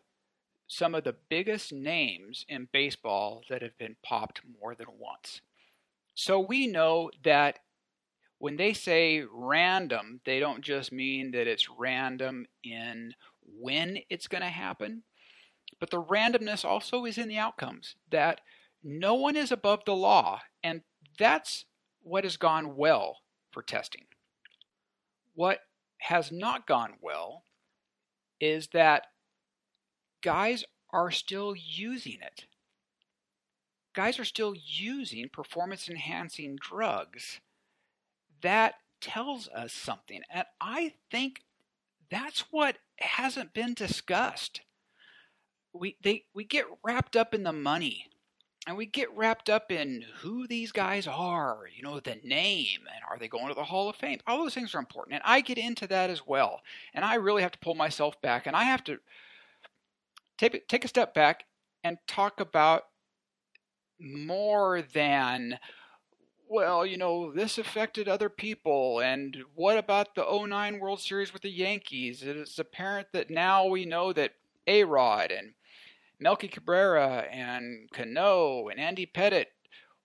[0.68, 5.42] some of the biggest names in baseball that have been popped more than once.
[6.13, 7.60] So we know that
[8.40, 14.44] when they say random, they don't just mean that it's random in when it's going
[14.44, 15.04] to happen,
[15.80, 18.42] but the randomness also is in the outcomes, that
[18.84, 20.82] no one is above the law, and
[21.18, 21.66] that's
[22.02, 23.18] what has gone well
[23.52, 24.06] for testing.
[25.34, 25.60] What
[26.00, 27.44] has not gone well
[28.40, 29.08] is that
[30.22, 32.46] guys are still using it.
[33.94, 37.40] Guys are still using performance enhancing drugs.
[38.42, 40.22] That tells us something.
[40.30, 41.42] And I think
[42.10, 44.62] that's what hasn't been discussed.
[45.74, 48.06] We, they, we get wrapped up in the money
[48.68, 53.02] and we get wrapped up in who these guys are, you know, the name, and
[53.10, 54.20] are they going to the Hall of Fame?
[54.28, 56.60] All those things are important, and I get into that as well.
[56.94, 59.00] And I really have to pull myself back, and I have to
[60.38, 61.45] take, take a step back
[61.84, 62.84] and talk about
[64.00, 65.60] more than
[66.50, 69.00] well, you know, this affected other people.
[69.00, 72.23] And what about the 09 World Series with the Yankees?
[72.23, 74.34] It is apparent that now we know that
[74.65, 75.54] A Rod and
[76.19, 79.52] Melky Cabrera and Cano and Andy Pettitte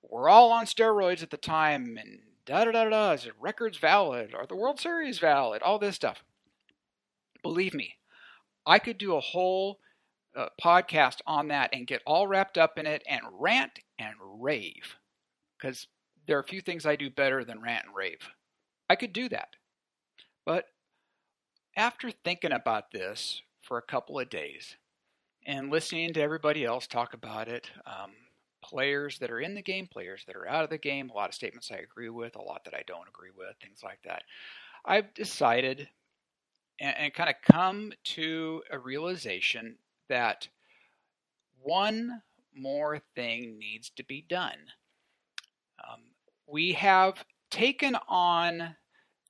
[0.02, 1.96] were all on steroids at the time.
[1.96, 3.12] And da da da da.
[3.12, 4.34] Is the records valid?
[4.34, 5.62] Are the World Series valid?
[5.62, 6.24] All this stuff.
[7.42, 7.96] Believe me,
[8.66, 9.78] I could do a whole
[10.36, 14.96] uh, podcast on that and get all wrapped up in it and rant and rave.
[15.58, 15.86] Because
[16.26, 18.28] there are a few things I do better than rant and rave.
[18.88, 19.48] I could do that.
[20.44, 20.66] But
[21.76, 24.76] after thinking about this for a couple of days
[25.46, 28.12] and listening to everybody else talk about it, um,
[28.62, 31.28] players that are in the game, players that are out of the game, a lot
[31.28, 34.22] of statements I agree with, a lot that I don't agree with, things like that.
[34.84, 35.88] I've decided
[36.80, 39.76] and, and kind of come to a realization
[40.12, 40.48] that
[41.62, 42.20] one
[42.54, 44.58] more thing needs to be done.
[45.82, 46.00] Um,
[46.46, 48.76] we have taken on,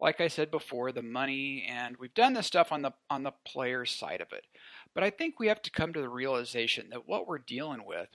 [0.00, 3.32] like I said before, the money, and we've done this stuff on the on the
[3.46, 4.44] player side of it.
[4.92, 8.08] But I think we have to come to the realization that what we're dealing with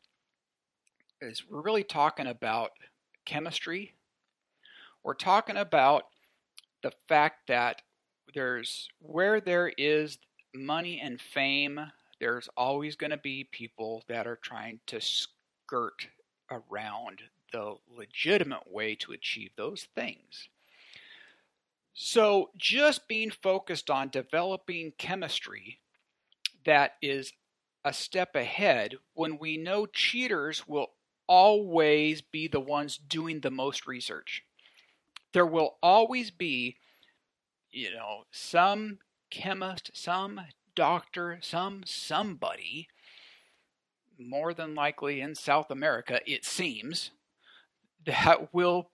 [1.21, 2.71] is we're really talking about
[3.25, 3.93] chemistry.
[5.05, 6.03] We're talking about
[6.83, 7.81] the fact that
[8.33, 10.17] there's where there is
[10.53, 11.79] money and fame,
[12.19, 16.07] there's always going to be people that are trying to skirt
[16.49, 20.49] around the legitimate way to achieve those things.
[21.93, 25.79] So, just being focused on developing chemistry
[26.65, 27.33] that is
[27.83, 30.91] a step ahead when we know cheaters will
[31.27, 34.43] always be the ones doing the most research.
[35.33, 36.77] There will always be,
[37.71, 38.99] you know, some
[39.29, 40.41] chemist, some
[40.77, 42.87] doctor, some somebody,
[44.17, 47.11] more than likely in South America, it seems,
[48.05, 48.91] that will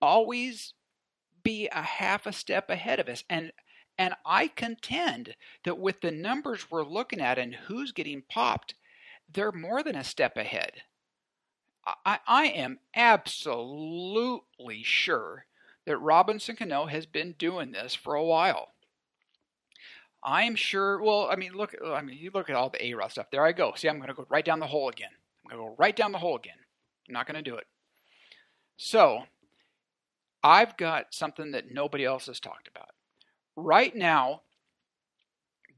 [0.00, 0.74] always
[1.42, 3.24] be a half a step ahead of us.
[3.30, 3.52] And
[3.98, 8.74] and I contend that with the numbers we're looking at and who's getting popped,
[9.32, 10.82] they're more than a step ahead.
[12.04, 15.44] I, I am absolutely sure
[15.84, 18.72] that Robinson Cano has been doing this for a while.
[20.24, 21.02] I'm sure.
[21.02, 21.74] Well, I mean, look.
[21.84, 23.30] I mean, you look at all the A Rod stuff.
[23.30, 23.72] There I go.
[23.76, 25.10] See, I'm going to go right down the hole again.
[25.44, 26.58] I'm going to go right down the hole again.
[27.08, 27.66] I'm not going to do it.
[28.76, 29.24] So,
[30.42, 32.90] I've got something that nobody else has talked about.
[33.56, 34.42] Right now,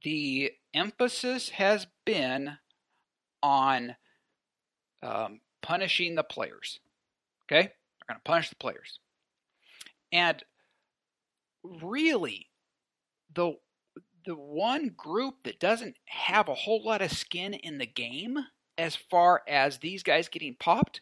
[0.02, 2.58] the emphasis has been
[3.42, 3.96] on
[5.02, 6.80] um, punishing the players.
[7.46, 9.00] Okay, they're going to punish the players,
[10.12, 10.42] and
[11.62, 12.48] really,
[13.34, 13.56] the
[14.24, 18.38] the one group that doesn't have a whole lot of skin in the game
[18.78, 21.00] as far as these guys getting popped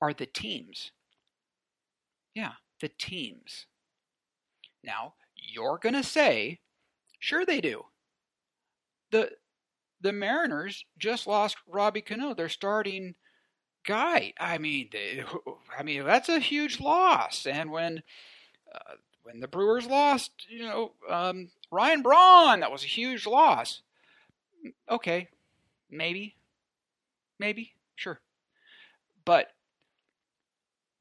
[0.00, 0.92] are the teams.
[2.34, 3.66] Yeah, the teams.
[4.82, 6.60] Now, you're going to say,
[7.18, 7.84] sure they do.
[9.10, 9.30] The
[10.00, 13.14] the Mariners just lost Robbie Cano, their starting
[13.86, 14.34] guy.
[14.38, 15.24] I mean, they,
[15.78, 17.46] I mean that's a huge loss.
[17.46, 18.02] And when
[18.74, 23.82] uh, when the Brewers lost, you know, um, Ryan Braun, that was a huge loss.
[24.88, 25.28] Okay,
[25.90, 26.36] maybe,
[27.38, 28.20] maybe, sure.
[29.24, 29.48] But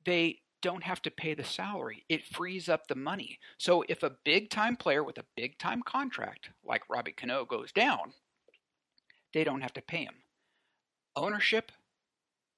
[0.05, 2.05] they don't have to pay the salary.
[2.07, 3.39] It frees up the money.
[3.57, 7.71] So if a big time player with a big time contract like Robbie Cano goes
[7.73, 8.13] down,
[9.33, 10.15] they don't have to pay him.
[11.15, 11.71] Ownership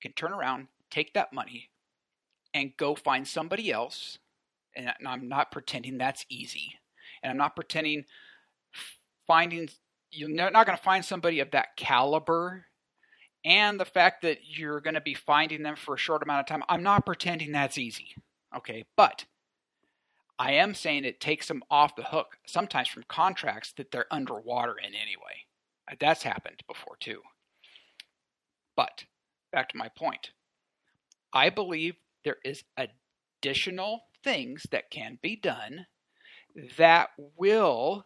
[0.01, 1.69] can turn around, take that money,
[2.54, 4.19] and go find somebody else.
[4.76, 6.74] And I'm not pretending that's easy.
[7.24, 8.06] And I'm not pretending
[9.28, 9.70] finding
[10.12, 12.66] you're not going to find somebody of that caliber.
[13.44, 16.46] And the fact that you're going to be finding them for a short amount of
[16.48, 18.16] time i'm not pretending that's easy
[18.56, 18.86] okay?
[18.96, 19.26] But
[20.40, 24.76] i am saying it takes them off the hook sometimes from contracts that they're underwater
[24.78, 25.46] in anyway.
[26.00, 27.22] That's happened before too.
[28.76, 29.06] But
[29.52, 30.32] back to my point.
[31.32, 35.86] I believe there is additional things that can be done
[36.78, 38.06] that will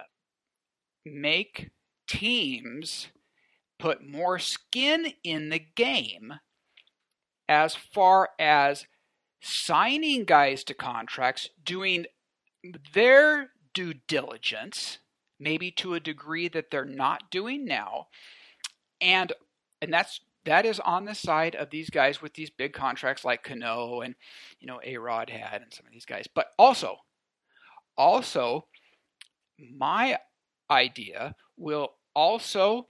[0.00, 0.04] uh,
[1.04, 1.70] make
[2.08, 3.08] teams
[3.78, 6.34] put more skin in the game
[7.48, 8.86] as far as
[9.42, 12.06] signing guys to contracts, doing
[12.94, 14.98] their due diligence,
[15.38, 18.06] maybe to a degree that they're not doing now.
[19.00, 19.32] And
[19.82, 23.42] and that's that is on the side of these guys with these big contracts like
[23.42, 24.14] Cano and
[24.58, 26.26] you know A Rod had and some of these guys.
[26.32, 26.96] But also
[27.96, 28.66] also,
[29.58, 30.18] my
[30.70, 32.88] idea will also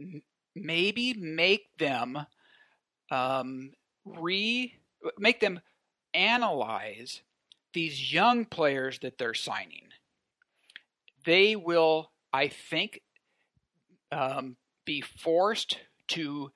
[0.00, 0.22] m-
[0.54, 2.18] maybe make them
[3.10, 3.72] um,
[4.04, 4.74] re
[5.18, 5.60] make them
[6.14, 7.22] analyze
[7.72, 9.88] these young players that they're signing.
[11.24, 13.00] They will, I think,
[14.10, 15.78] um, be forced
[16.08, 16.52] to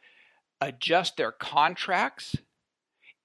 [0.61, 2.37] adjust their contracts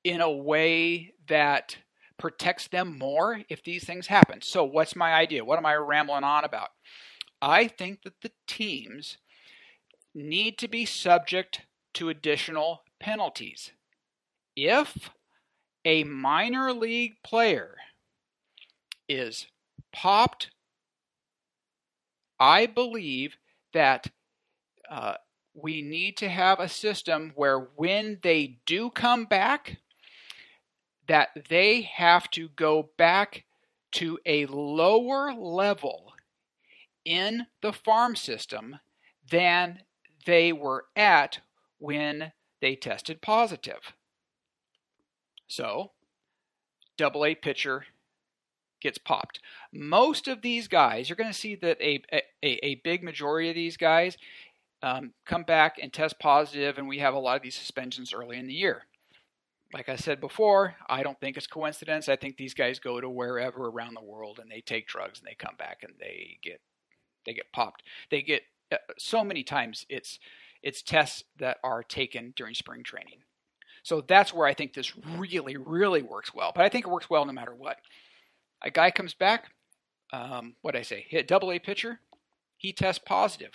[0.04, 1.78] in a way that
[2.18, 4.42] protects them more if these things happen.
[4.42, 5.46] So, what's my idea?
[5.46, 6.70] What am I rambling on about?
[7.42, 9.18] I think that the teams
[10.16, 11.62] need to be subject
[11.94, 13.72] to additional penalties.
[14.56, 15.12] If
[15.86, 17.76] a minor league player
[19.08, 19.48] is
[19.94, 20.50] popped,
[22.40, 23.38] I believe
[23.74, 24.08] that
[24.90, 25.16] uh,
[25.58, 29.78] we need to have a system where when they do come back,
[31.08, 33.44] that they have to go back
[33.94, 36.14] to a lower level
[37.04, 38.80] in the farm system
[39.32, 39.80] than
[40.26, 41.40] they were at
[41.80, 43.94] when they tested positive.
[45.48, 45.92] So,
[46.98, 47.86] double A pitcher
[48.82, 49.40] gets popped.
[49.74, 53.56] Most of these guys, you're going to see that a, a, a big majority of
[53.56, 54.18] these guys
[54.84, 58.38] um, come back and test positive, and we have a lot of these suspensions early
[58.38, 58.84] in the year.
[59.74, 62.08] Like I said before, I don't think it's coincidence.
[62.08, 65.28] I think these guys go to wherever around the world and they take drugs and
[65.28, 66.62] they come back and they get
[67.26, 67.84] they get popped.
[68.10, 70.20] They get uh, so many times it's
[70.64, 73.20] it's tests that are taken during spring training.
[73.84, 76.54] So that's where I think this really really works well.
[76.56, 77.78] But I think it works well no matter what.
[78.64, 79.52] A guy comes back,
[80.14, 82.00] um, what I say, hit double A pitcher,
[82.56, 83.52] he tests positive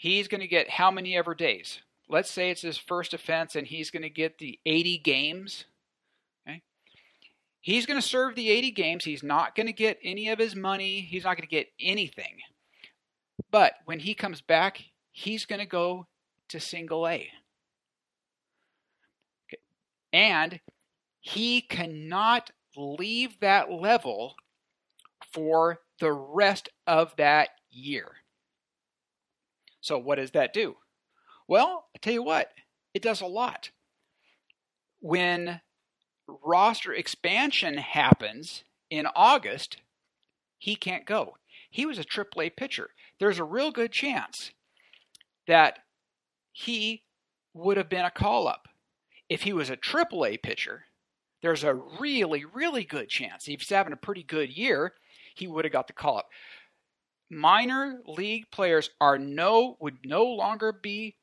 [0.00, 1.80] he's going to get how many ever days?
[2.08, 5.66] Let's say it's his first offense and he's going to get the 80 games.
[6.48, 6.62] Okay?
[7.60, 9.04] He's going to serve the 80 games.
[9.04, 11.02] He's not going to get any of his money.
[11.02, 12.38] He's not going to get anything.
[13.50, 16.06] But when he comes back, he's going to go
[16.48, 17.28] to single A.
[19.48, 19.60] Okay.
[20.14, 20.60] And
[21.20, 24.36] he cannot leave that level
[25.30, 28.12] for the rest of that year.
[29.80, 30.76] So, what does that do?
[31.48, 32.52] Well, I tell you what,
[32.94, 33.70] it does a lot.
[35.00, 35.60] When
[36.44, 39.78] roster expansion happens in August,
[40.58, 41.36] he can't go.
[41.70, 42.90] He was a AAA pitcher.
[43.18, 44.52] There's a real good chance
[45.46, 45.78] that
[46.52, 47.02] he
[47.54, 48.68] would have been a call up.
[49.28, 50.84] If he was a AAA pitcher,
[51.42, 53.48] there's a really, really good chance.
[53.48, 54.94] If he's having a pretty good year,
[55.34, 56.28] he would have got the call up
[57.30, 61.16] minor league players are no would no longer be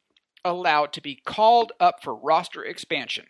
[0.45, 3.25] allowed to be called up for roster expansion.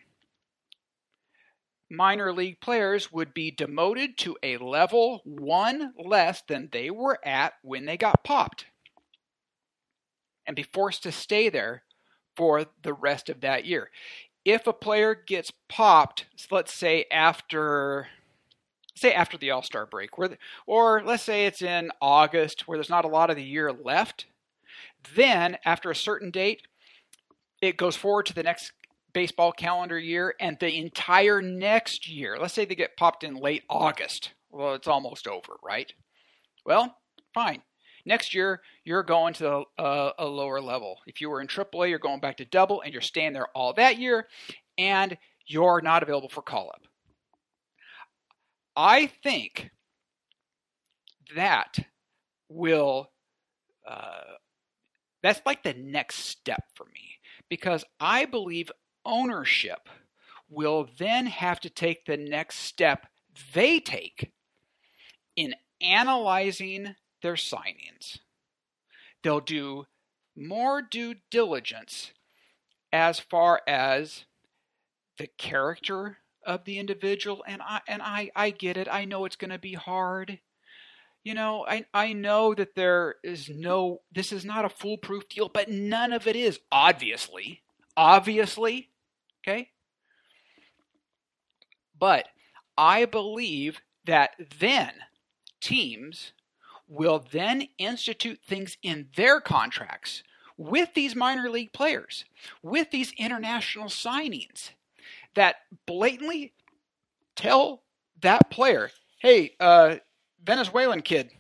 [1.89, 7.53] Minor league players would be demoted to a level 1 less than they were at
[7.63, 8.65] when they got popped
[10.45, 11.83] and be forced to stay there
[12.35, 13.89] for the rest of that year.
[14.45, 18.07] If a player gets popped, let's say after
[18.97, 22.77] say after the All Star break, where the, or let's say it's in August where
[22.77, 24.25] there's not a lot of the year left.
[25.15, 26.63] Then after a certain date,
[27.61, 28.71] it goes forward to the next
[29.13, 32.37] baseball calendar year and the entire next year.
[32.39, 34.33] Let's say they get popped in late August.
[34.51, 35.91] Well, it's almost over, right?
[36.65, 36.97] Well,
[37.33, 37.61] fine.
[38.05, 40.99] Next year, you're going to a, a lower level.
[41.07, 43.73] If you were in AAA, you're going back to double and you're staying there all
[43.73, 44.27] that year
[44.77, 46.83] and you're not available for call up.
[48.77, 49.71] I think
[51.35, 51.79] that
[52.47, 53.09] will
[53.87, 54.35] uh,
[55.23, 57.15] that's like the next step for me
[57.49, 58.71] because I believe
[59.03, 59.89] ownership
[60.47, 63.07] will then have to take the next step
[63.53, 64.31] they take
[65.35, 68.19] in analyzing their signings.
[69.23, 69.85] They'll do
[70.35, 72.13] more due diligence
[72.93, 74.25] as far as
[75.17, 78.87] the character of the individual and I and I I get it.
[78.89, 80.39] I know it's going to be hard.
[81.23, 85.49] You know, I I know that there is no this is not a foolproof deal,
[85.53, 87.61] but none of it is obviously.
[87.95, 88.89] Obviously,
[89.41, 89.71] okay?
[91.99, 92.27] But
[92.77, 94.91] I believe that then
[95.59, 96.31] teams
[96.87, 100.23] will then institute things in their contracts
[100.55, 102.23] with these minor league players,
[102.63, 104.69] with these international signings
[105.37, 106.53] that blatantly
[107.35, 107.83] tell
[108.21, 109.97] that player, "Hey, uh,
[110.43, 111.31] Venezuelan kid,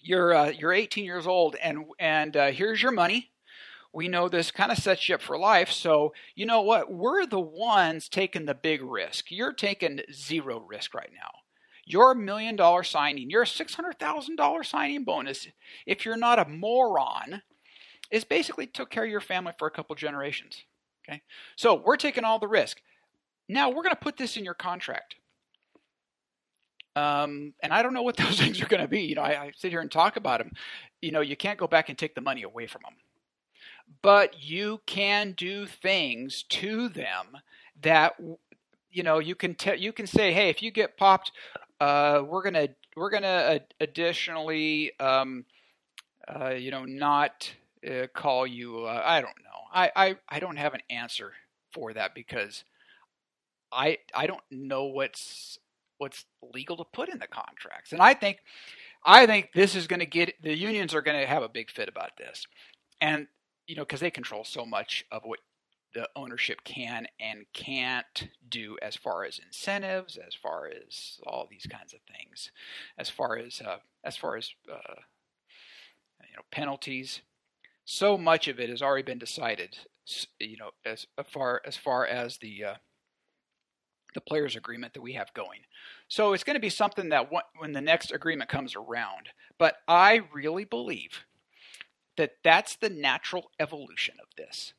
[0.00, 3.30] you're uh, you're 18 years old, and and uh, here's your money.
[3.92, 5.70] We know this kind of sets you up for life.
[5.70, 6.92] So you know what?
[6.92, 9.30] We're the ones taking the big risk.
[9.30, 11.30] You're taking zero risk right now.
[11.84, 15.46] Your million dollar signing, your six hundred thousand dollar signing bonus,
[15.86, 17.42] if you're not a moron,
[18.10, 20.64] is basically took care of your family for a couple generations.
[21.08, 21.22] Okay,
[21.56, 22.80] so we're taking all the risk.
[23.48, 25.16] Now we're going to put this in your contract.
[26.94, 29.02] Um, and I don't know what those things are going to be.
[29.02, 30.52] You know, I, I sit here and talk about them.
[31.00, 32.94] You know, you can't go back and take the money away from them,
[34.02, 37.38] but you can do things to them
[37.82, 38.14] that
[38.90, 41.32] you know you can tell you can say, hey, if you get popped,
[41.80, 45.44] uh, we're gonna we're gonna additionally, um,
[46.28, 47.52] uh, you know, not
[47.88, 48.84] uh, call you.
[48.84, 49.50] Uh, I don't know.
[49.72, 51.32] I, I I don't have an answer
[51.72, 52.64] for that because
[53.72, 55.58] I I don't know what's
[55.98, 57.92] what's legal to put in the contracts.
[57.92, 58.38] And I think
[59.04, 61.70] I think this is going to get the unions are going to have a big
[61.70, 62.46] fit about this.
[63.00, 63.28] And
[63.66, 65.38] you know, because they control so much of what
[65.94, 71.66] the ownership can and can't do as far as incentives, as far as all these
[71.66, 72.50] kinds of things,
[72.98, 74.94] as far as uh, as far as uh,
[76.28, 77.20] you know penalties.
[77.92, 79.76] So much of it has already been decided.
[80.40, 82.74] You know, as far as far as the uh,
[84.14, 85.60] the players agreement that we have going.
[86.08, 87.28] So it's going to be something that
[87.58, 89.28] when the next agreement comes around.
[89.58, 91.24] But I really believe
[92.16, 94.72] that that's the natural evolution of this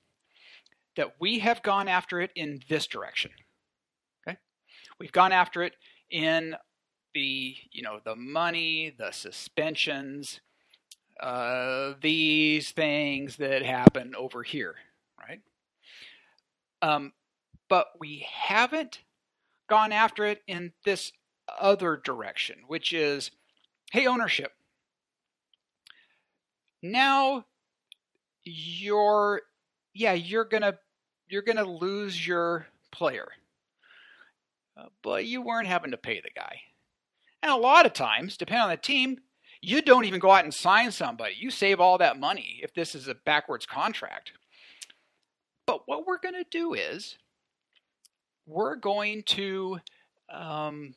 [0.96, 3.32] that we have gone after it in this direction.
[4.28, 4.40] Okay?
[5.00, 5.74] We've gone after it
[6.10, 6.56] in
[7.14, 10.42] the, you know, the money, the suspensions,
[11.20, 14.76] uh, these things that happen over here,
[15.20, 15.42] right?
[16.82, 17.14] Um,
[17.70, 19.00] but we haven't
[19.70, 21.12] gone after it in this
[21.60, 23.32] other direction, which is,
[23.92, 24.52] hey, ownership.
[26.82, 27.46] Now
[28.44, 29.42] you're
[29.94, 30.78] yeah, you're gonna
[31.28, 33.30] you're gonna lose your player,
[34.76, 36.62] uh, but you weren't having to pay the guy.
[37.42, 39.20] And a lot of times, depending on the team,
[39.64, 41.36] you don't even go out and sign somebody.
[41.38, 44.32] You save all that money if this is a backwards contract.
[45.66, 47.18] But what we're going to do is
[48.46, 49.80] we're going to
[50.30, 50.96] um,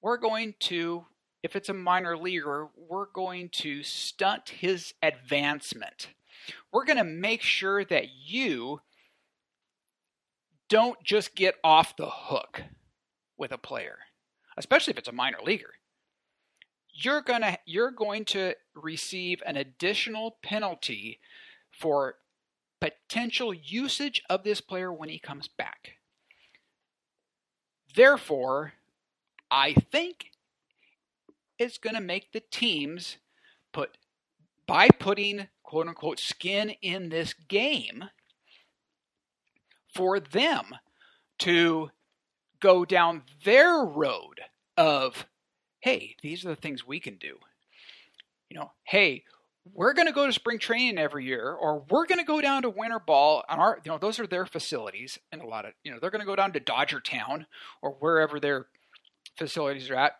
[0.00, 1.06] we're going to
[1.42, 6.08] if it's a minor leaguer, we're going to stunt his advancement
[6.72, 8.80] we're going to make sure that you
[10.68, 12.62] don't just get off the hook
[13.38, 13.98] with a player,
[14.56, 15.74] especially if it's a minor leaguer.
[16.98, 21.18] You're going to you're going to receive an additional penalty
[21.70, 22.14] for
[22.80, 25.92] potential usage of this player when he comes back.
[27.94, 28.72] Therefore,
[29.50, 30.30] I think
[31.58, 33.18] it's going to make the teams
[33.72, 33.98] put
[34.66, 38.04] by putting quote unquote skin in this game
[39.94, 40.74] for them
[41.38, 41.90] to
[42.60, 44.40] go down their road
[44.76, 45.26] of,
[45.86, 47.36] hey, these are the things we can do.
[48.50, 49.22] You know, hey,
[49.72, 52.62] we're going to go to spring training every year, or we're going to go down
[52.62, 55.74] to winter ball on our, you know, those are their facilities, and a lot of,
[55.84, 57.46] you know, they're going to go down to Dodger Town
[57.82, 58.66] or wherever their
[59.38, 60.16] facilities are at,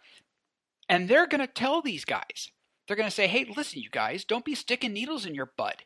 [0.88, 2.52] and they're going to tell these guys,
[2.86, 5.82] they're going to say, hey, listen, you guys, don't be sticking needles in your butt.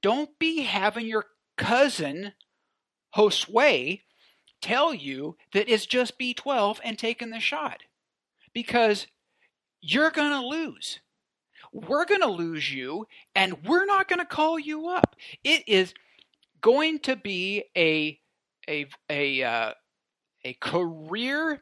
[0.00, 1.26] Don't be having your
[1.58, 2.34] cousin,
[3.16, 3.98] Josue,
[4.60, 7.82] tell you that it's just B12 and taking the shot.
[8.52, 9.06] Because
[9.80, 11.00] you're going to lose.
[11.72, 15.16] We're going to lose you, and we're not going to call you up.
[15.42, 15.94] It is
[16.60, 18.20] going to be a
[18.68, 19.72] a a uh,
[20.44, 21.60] a career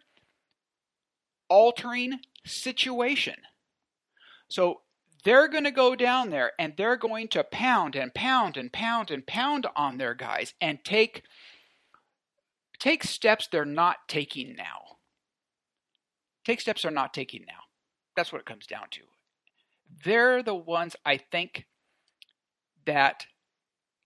[1.48, 3.36] altering situation.
[4.48, 4.80] So
[5.24, 9.10] they're going to go down there and they're going to pound and pound and pound
[9.10, 11.22] and pound on their guys and take
[12.78, 14.89] take steps they're not taking now.
[16.44, 17.64] Take steps they're not taking now.
[18.16, 19.00] That's what it comes down to.
[20.04, 21.66] They're the ones I think
[22.86, 23.26] that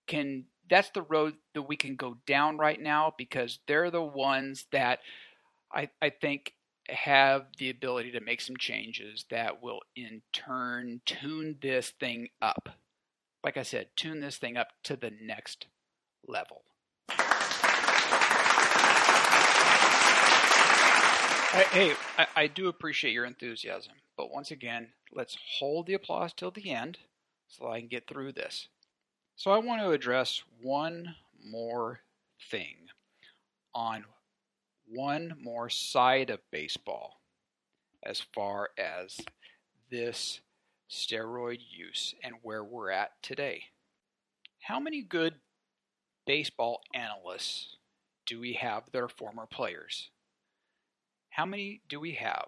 [0.06, 4.66] can that's the road that we can go down right now because they're the ones
[4.72, 5.00] that
[5.72, 6.54] I, I think
[6.88, 12.70] have the ability to make some changes that will in turn tune this thing up.
[13.42, 15.66] Like I said, tune this thing up to the next
[16.26, 16.62] level.
[21.54, 26.50] Hey, I, I do appreciate your enthusiasm, but once again, let's hold the applause till
[26.50, 26.98] the end
[27.46, 28.66] so I can get through this.
[29.36, 31.14] So, I want to address one
[31.48, 32.00] more
[32.50, 32.88] thing
[33.72, 34.04] on
[34.88, 37.20] one more side of baseball
[38.02, 39.20] as far as
[39.92, 40.40] this
[40.90, 43.62] steroid use and where we're at today.
[44.60, 45.34] How many good
[46.26, 47.76] baseball analysts
[48.26, 50.10] do we have that are former players?
[51.34, 52.46] How many do we have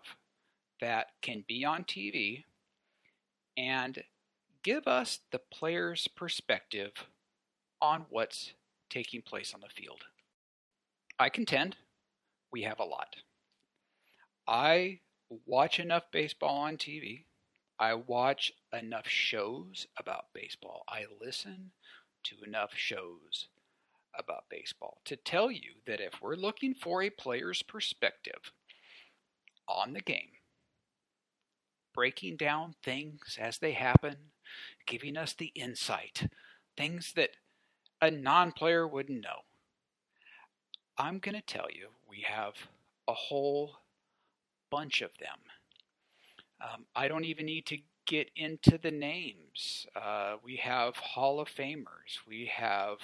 [0.81, 2.45] that can be on TV
[3.57, 4.05] and
[4.63, 6.93] give us the player's perspective
[7.83, 8.53] on what's
[8.89, 10.03] taking place on the field?
[11.19, 11.75] I contend
[12.53, 13.17] we have a lot.
[14.47, 15.01] I
[15.47, 17.25] watch enough baseball on TV.
[17.81, 20.85] I watch enough shows about baseball.
[20.89, 21.73] I listen
[22.23, 23.49] to enough shows
[24.17, 28.53] about baseball to tell you that if we're looking for a player's perspective
[29.69, 30.33] on the game,
[31.95, 34.17] breaking down things as they happen,
[34.87, 36.29] giving us the insight,
[36.77, 37.31] things that
[38.01, 39.45] a non player wouldn't know,
[40.99, 42.55] I'm going to tell you we have
[43.09, 43.79] a whole
[44.71, 45.39] bunch of them.
[46.61, 49.87] Um, I don't even need to get into the names.
[49.95, 52.21] Uh, we have Hall of Famers.
[52.27, 52.99] We have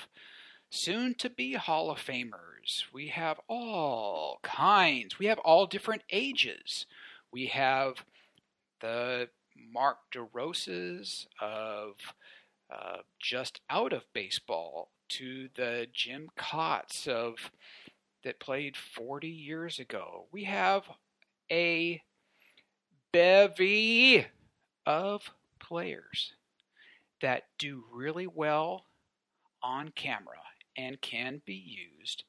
[0.70, 2.51] soon to be Hall of Famers.
[2.92, 5.18] We have all kinds.
[5.18, 6.86] We have all different ages.
[7.32, 8.04] We have
[8.80, 9.28] the
[9.72, 11.94] Mark DeRosas of
[12.70, 17.34] uh, just out of baseball to the Jim Kaats of
[18.24, 20.26] that played 40 years ago.
[20.32, 20.84] We have
[21.50, 22.02] a
[23.12, 24.26] bevy
[24.86, 26.32] of players
[27.20, 28.86] that do really well
[29.62, 30.38] on camera
[30.76, 32.24] and can be used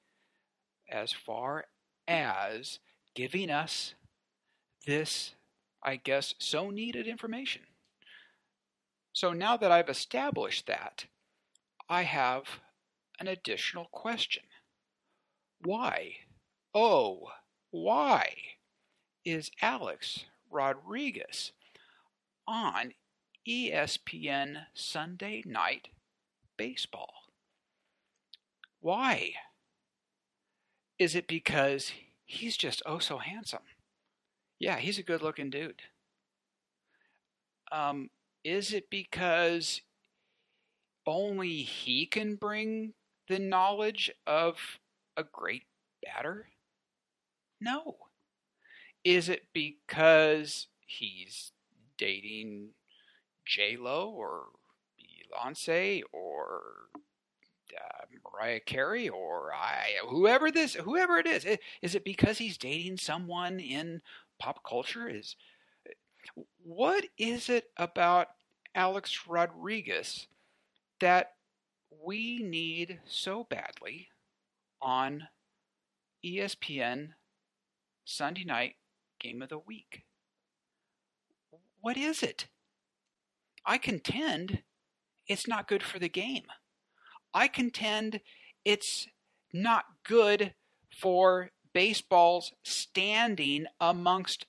[0.89, 1.65] as far
[2.07, 2.79] as
[3.15, 3.95] giving us
[4.85, 5.35] this,
[5.83, 7.63] I guess, so needed information.
[9.13, 11.05] So now that I've established that,
[11.89, 12.43] I have
[13.19, 14.43] an additional question.
[15.63, 16.15] Why,
[16.73, 17.29] oh,
[17.69, 18.35] why
[19.23, 21.51] is Alex Rodriguez
[22.47, 22.93] on
[23.47, 25.89] ESPN Sunday Night
[26.57, 27.13] Baseball?
[28.79, 29.33] Why?
[31.03, 31.91] Is it because
[32.23, 33.63] he's just oh so handsome?
[34.57, 35.81] Yeah, he's a good looking dude.
[37.73, 38.09] Um,
[38.45, 39.81] is it because
[41.05, 42.93] only he can bring
[43.27, 44.79] the knowledge of
[45.17, 45.63] a great
[46.01, 46.47] batter?
[47.59, 47.97] No.
[49.03, 51.51] Is it because he's
[51.97, 52.69] dating
[53.45, 54.45] J Lo or
[54.97, 56.61] Beyonce or
[57.79, 61.45] uh, Mariah Carey or I whoever this whoever it is?
[61.81, 64.01] Is it because he's dating someone in
[64.39, 65.07] pop culture?
[65.07, 65.35] Is
[66.63, 68.27] what is it about
[68.75, 70.27] Alex Rodriguez
[70.99, 71.33] that
[72.03, 74.09] we need so badly
[74.81, 75.27] on
[76.25, 77.09] ESPN
[78.05, 78.75] Sunday night
[79.19, 80.03] game of the week?
[81.81, 82.47] What is it?
[83.65, 84.63] I contend
[85.27, 86.45] it's not good for the game.
[87.33, 88.21] I contend
[88.63, 89.07] it's
[89.51, 90.53] not good
[90.91, 94.45] for baseball's standing amongst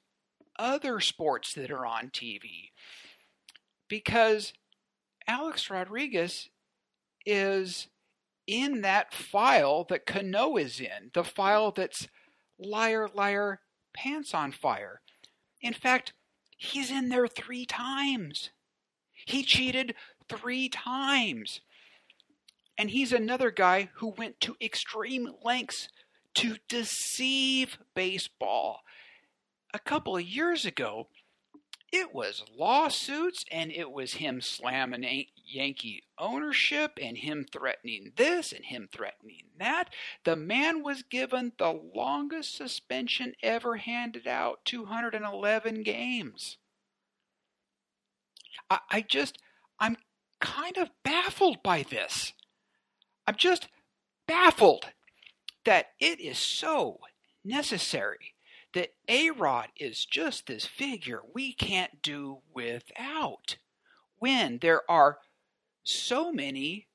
[0.58, 2.70] other sports that are on TV.
[3.88, 4.52] Because
[5.26, 6.48] Alex Rodriguez
[7.26, 7.88] is
[8.46, 12.08] in that file that Cano is in, the file that's
[12.58, 13.60] liar, liar,
[13.94, 15.00] pants on fire.
[15.62, 16.12] In fact,
[16.56, 18.50] he's in there three times.
[19.26, 19.94] He cheated
[20.28, 21.60] three times.
[22.76, 25.88] And he's another guy who went to extreme lengths
[26.34, 28.80] to deceive baseball.
[29.72, 31.08] A couple of years ago,
[31.92, 38.64] it was lawsuits and it was him slamming Yankee ownership and him threatening this and
[38.64, 39.90] him threatening that.
[40.24, 46.58] The man was given the longest suspension ever handed out 211 games.
[48.68, 49.38] I, I just,
[49.78, 49.96] I'm
[50.40, 52.32] kind of baffled by this.
[53.26, 53.68] I'm just
[54.26, 54.86] baffled
[55.64, 56.98] that it is so
[57.44, 58.34] necessary
[58.74, 63.56] that A Rod is just this figure we can't do without
[64.18, 65.18] when there are
[65.84, 66.88] so many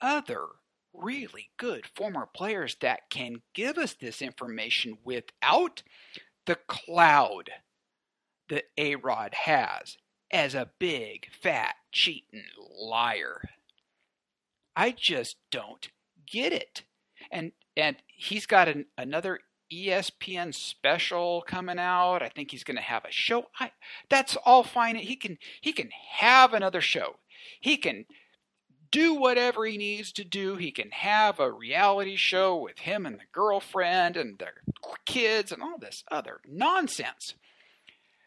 [0.00, 0.46] other
[0.92, 5.82] really good former players that can give us this information without
[6.46, 7.50] the cloud
[8.48, 9.96] that A Rod has
[10.30, 13.40] as a big, fat, cheating liar.
[14.76, 15.88] I just don't
[16.26, 16.82] get it.
[17.30, 19.40] And and he's got an, another
[19.72, 22.22] ESPN special coming out.
[22.22, 23.46] I think he's going to have a show.
[23.58, 23.72] I,
[24.08, 24.96] that's all fine.
[24.96, 27.16] He can he can have another show.
[27.60, 28.06] He can
[28.90, 30.56] do whatever he needs to do.
[30.56, 34.54] He can have a reality show with him and the girlfriend and their
[35.04, 37.34] kids and all this other nonsense.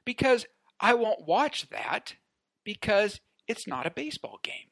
[0.04, 0.46] Because
[0.80, 2.16] I won't watch that
[2.66, 4.72] because it's not a baseball game.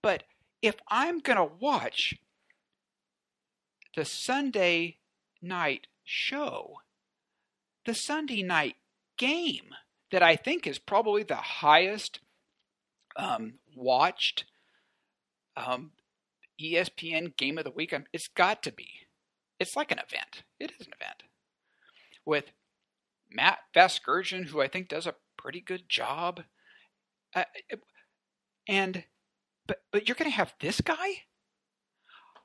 [0.00, 0.22] But
[0.62, 2.14] if I'm going to watch
[3.96, 4.98] the Sunday
[5.42, 6.76] night show,
[7.86, 8.76] the Sunday night
[9.16, 9.74] game
[10.12, 12.20] that I think is probably the highest
[13.16, 14.44] um, watched
[15.56, 15.92] um,
[16.60, 17.92] ESPN game of the week.
[17.92, 18.88] Um, it's got to be.
[19.58, 20.42] It's like an event.
[20.58, 21.22] It is an event
[22.24, 22.52] with
[23.30, 26.42] Matt Vasgersian, who I think does a pretty good job,
[27.34, 27.44] uh,
[28.68, 29.04] and
[29.66, 31.22] but but you're going to have this guy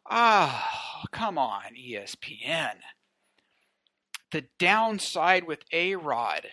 [0.08, 2.76] Ah, oh, come on, ESPN.
[4.32, 6.46] The downside with A Rod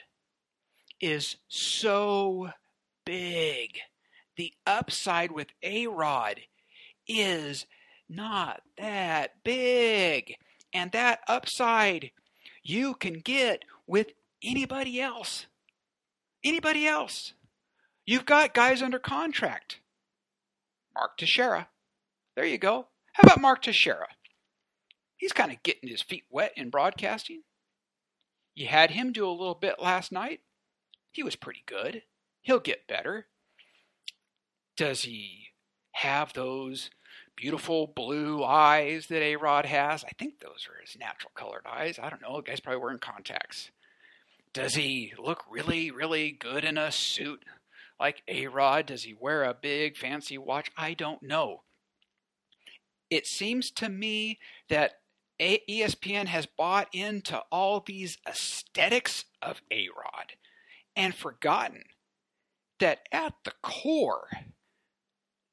[1.00, 2.50] is so
[3.04, 3.78] big.
[4.36, 6.40] The upside with A Rod
[7.06, 7.66] is
[8.08, 10.36] not that big.
[10.72, 12.12] And that upside
[12.62, 15.46] you can get with anybody else.
[16.42, 17.34] Anybody else.
[18.06, 19.82] You've got guys under contract.
[20.95, 21.68] Mark Teixeira.
[22.34, 22.88] There you go.
[23.12, 24.09] How about Mark Teixeira?
[25.16, 27.43] He's kind of getting his feet wet in broadcasting.
[28.55, 30.40] You had him do a little bit last night.
[31.11, 32.03] He was pretty good.
[32.40, 33.26] He'll get better.
[34.76, 35.49] Does he
[35.93, 36.90] have those
[37.36, 40.05] beautiful blue eyes that A Rod has?
[40.05, 41.99] I think those are his natural colored eyes.
[42.03, 42.36] I don't know.
[42.36, 43.70] The guy's probably wearing contacts.
[44.53, 47.45] Does he look really, really good in a suit
[48.03, 48.86] like A Rod?
[48.86, 50.70] Does he wear a big fancy watch?
[50.76, 51.62] I don't know.
[53.09, 54.38] It seems to me
[54.68, 54.94] that
[55.40, 60.32] ESPN has bought into all these aesthetics of A Rod
[60.96, 61.84] and forgotten
[62.80, 64.28] that at the core,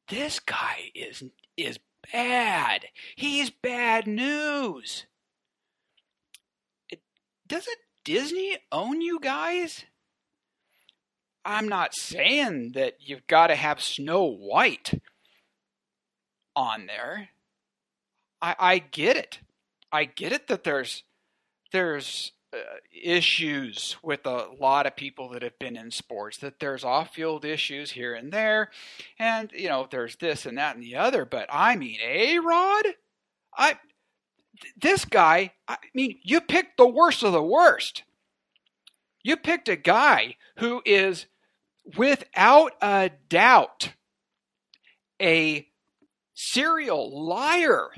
[0.08, 1.24] this guy is
[1.56, 1.80] is
[2.12, 2.86] bad.
[3.16, 5.06] He's bad news.
[7.48, 9.86] Doesn't Disney own you guys?
[11.50, 15.02] I'm not saying that you've got to have Snow White
[16.56, 17.30] on there.
[18.40, 19.40] I, I get it.
[19.92, 21.04] I get it that there's
[21.72, 22.58] there's uh,
[22.92, 27.92] issues with a lot of people that have been in sports that there's off-field issues
[27.92, 28.70] here and there
[29.20, 32.86] and you know there's this and that and the other but i mean a rod
[33.56, 33.78] i
[34.82, 38.02] this guy i mean you picked the worst of the worst
[39.22, 41.28] you picked a guy who is
[41.98, 43.94] without a doubt
[45.22, 45.68] a
[46.34, 47.90] serial liar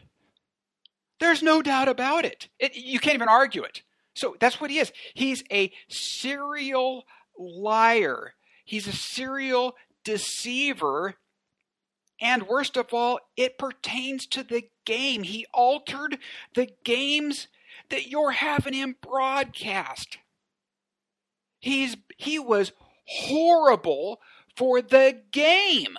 [1.20, 2.50] there's no doubt about it.
[2.60, 3.84] it you can't even argue it
[4.14, 4.92] so that's what he is.
[5.14, 7.06] He's a serial
[7.38, 8.34] liar.
[8.66, 11.16] He's a serial deceiver.
[12.20, 15.24] And worst of all, it pertains to the game.
[15.24, 16.20] He altered
[16.54, 17.48] the games
[17.90, 20.20] that you're having him broadcast.
[21.60, 22.74] He's he was
[23.12, 24.20] horrible
[24.56, 25.98] for the game.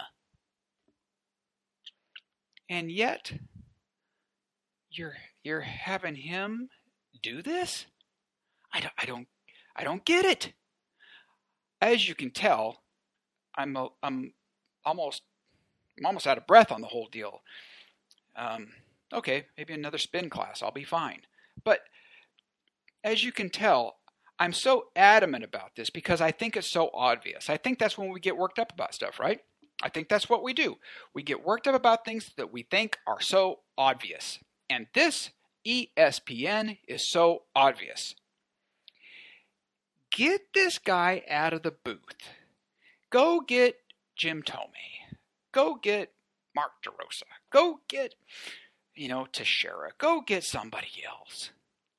[2.69, 3.33] And yet
[4.91, 6.69] you're you're having him
[7.23, 7.87] do this?
[8.73, 9.29] I don't, I don't,
[9.77, 10.53] I don't get it.
[11.81, 12.83] As you can tell,
[13.57, 14.33] I'm, a, I'm
[14.85, 15.23] almost,
[15.99, 17.43] I'm almost out of breath on the whole deal.
[18.37, 18.69] Um,
[19.13, 20.63] okay, maybe another spin class.
[20.63, 21.23] I'll be fine.
[21.65, 21.81] But
[23.05, 23.97] as you can tell,
[24.43, 27.49] I'm so adamant about this because I think it's so obvious.
[27.49, 29.39] I think that's when we get worked up about stuff, right?
[29.81, 30.79] I think that's what we do.
[31.15, 34.41] We get worked up about things that we think are so obvious.
[34.69, 35.31] And this
[35.65, 38.17] ESPN is so obvious.
[40.11, 42.01] Get this guy out of the booth.
[43.11, 43.77] Go get
[44.17, 45.15] Jim Thome.
[45.53, 46.11] Go get
[46.53, 47.31] Mark DeRosa.
[47.53, 48.17] Go get,
[48.97, 49.93] you know, Teixeira.
[49.99, 51.53] Go get somebody else.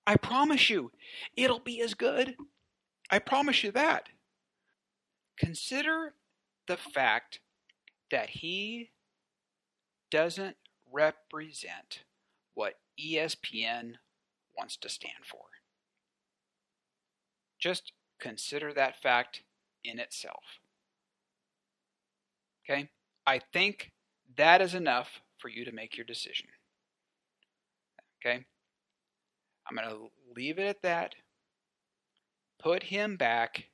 [0.05, 0.91] I promise you,
[1.35, 2.35] it'll be as good.
[3.09, 4.09] I promise you that.
[5.37, 6.13] Consider
[6.67, 7.39] the fact
[8.11, 8.91] that he
[10.11, 10.57] doesn't
[10.91, 12.03] represent
[12.53, 13.93] what ESPN
[14.57, 15.41] wants to stand for.
[17.59, 19.41] Just consider that fact
[19.83, 20.43] in itself.
[22.63, 22.89] Okay?
[23.25, 23.91] I think
[24.37, 26.47] that is enough for you to make your decision.
[28.21, 28.45] Okay?
[29.67, 31.15] I'm going to leave it at that.
[32.59, 33.69] Put him back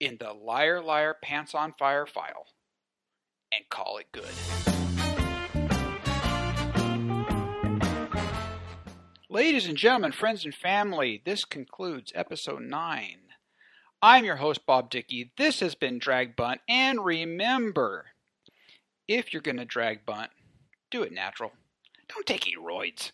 [0.00, 2.46] in the liar, liar, pants on fire file
[3.52, 4.24] and call it good.
[9.28, 13.16] Ladies and gentlemen, friends and family, this concludes episode 9.
[14.02, 15.32] I'm your host, Bob Dickey.
[15.38, 18.06] This has been Drag Bunt, and remember,
[19.08, 20.30] if you're going to drag bunt,
[20.90, 21.52] do it natural.
[22.08, 23.12] Don't take any roids.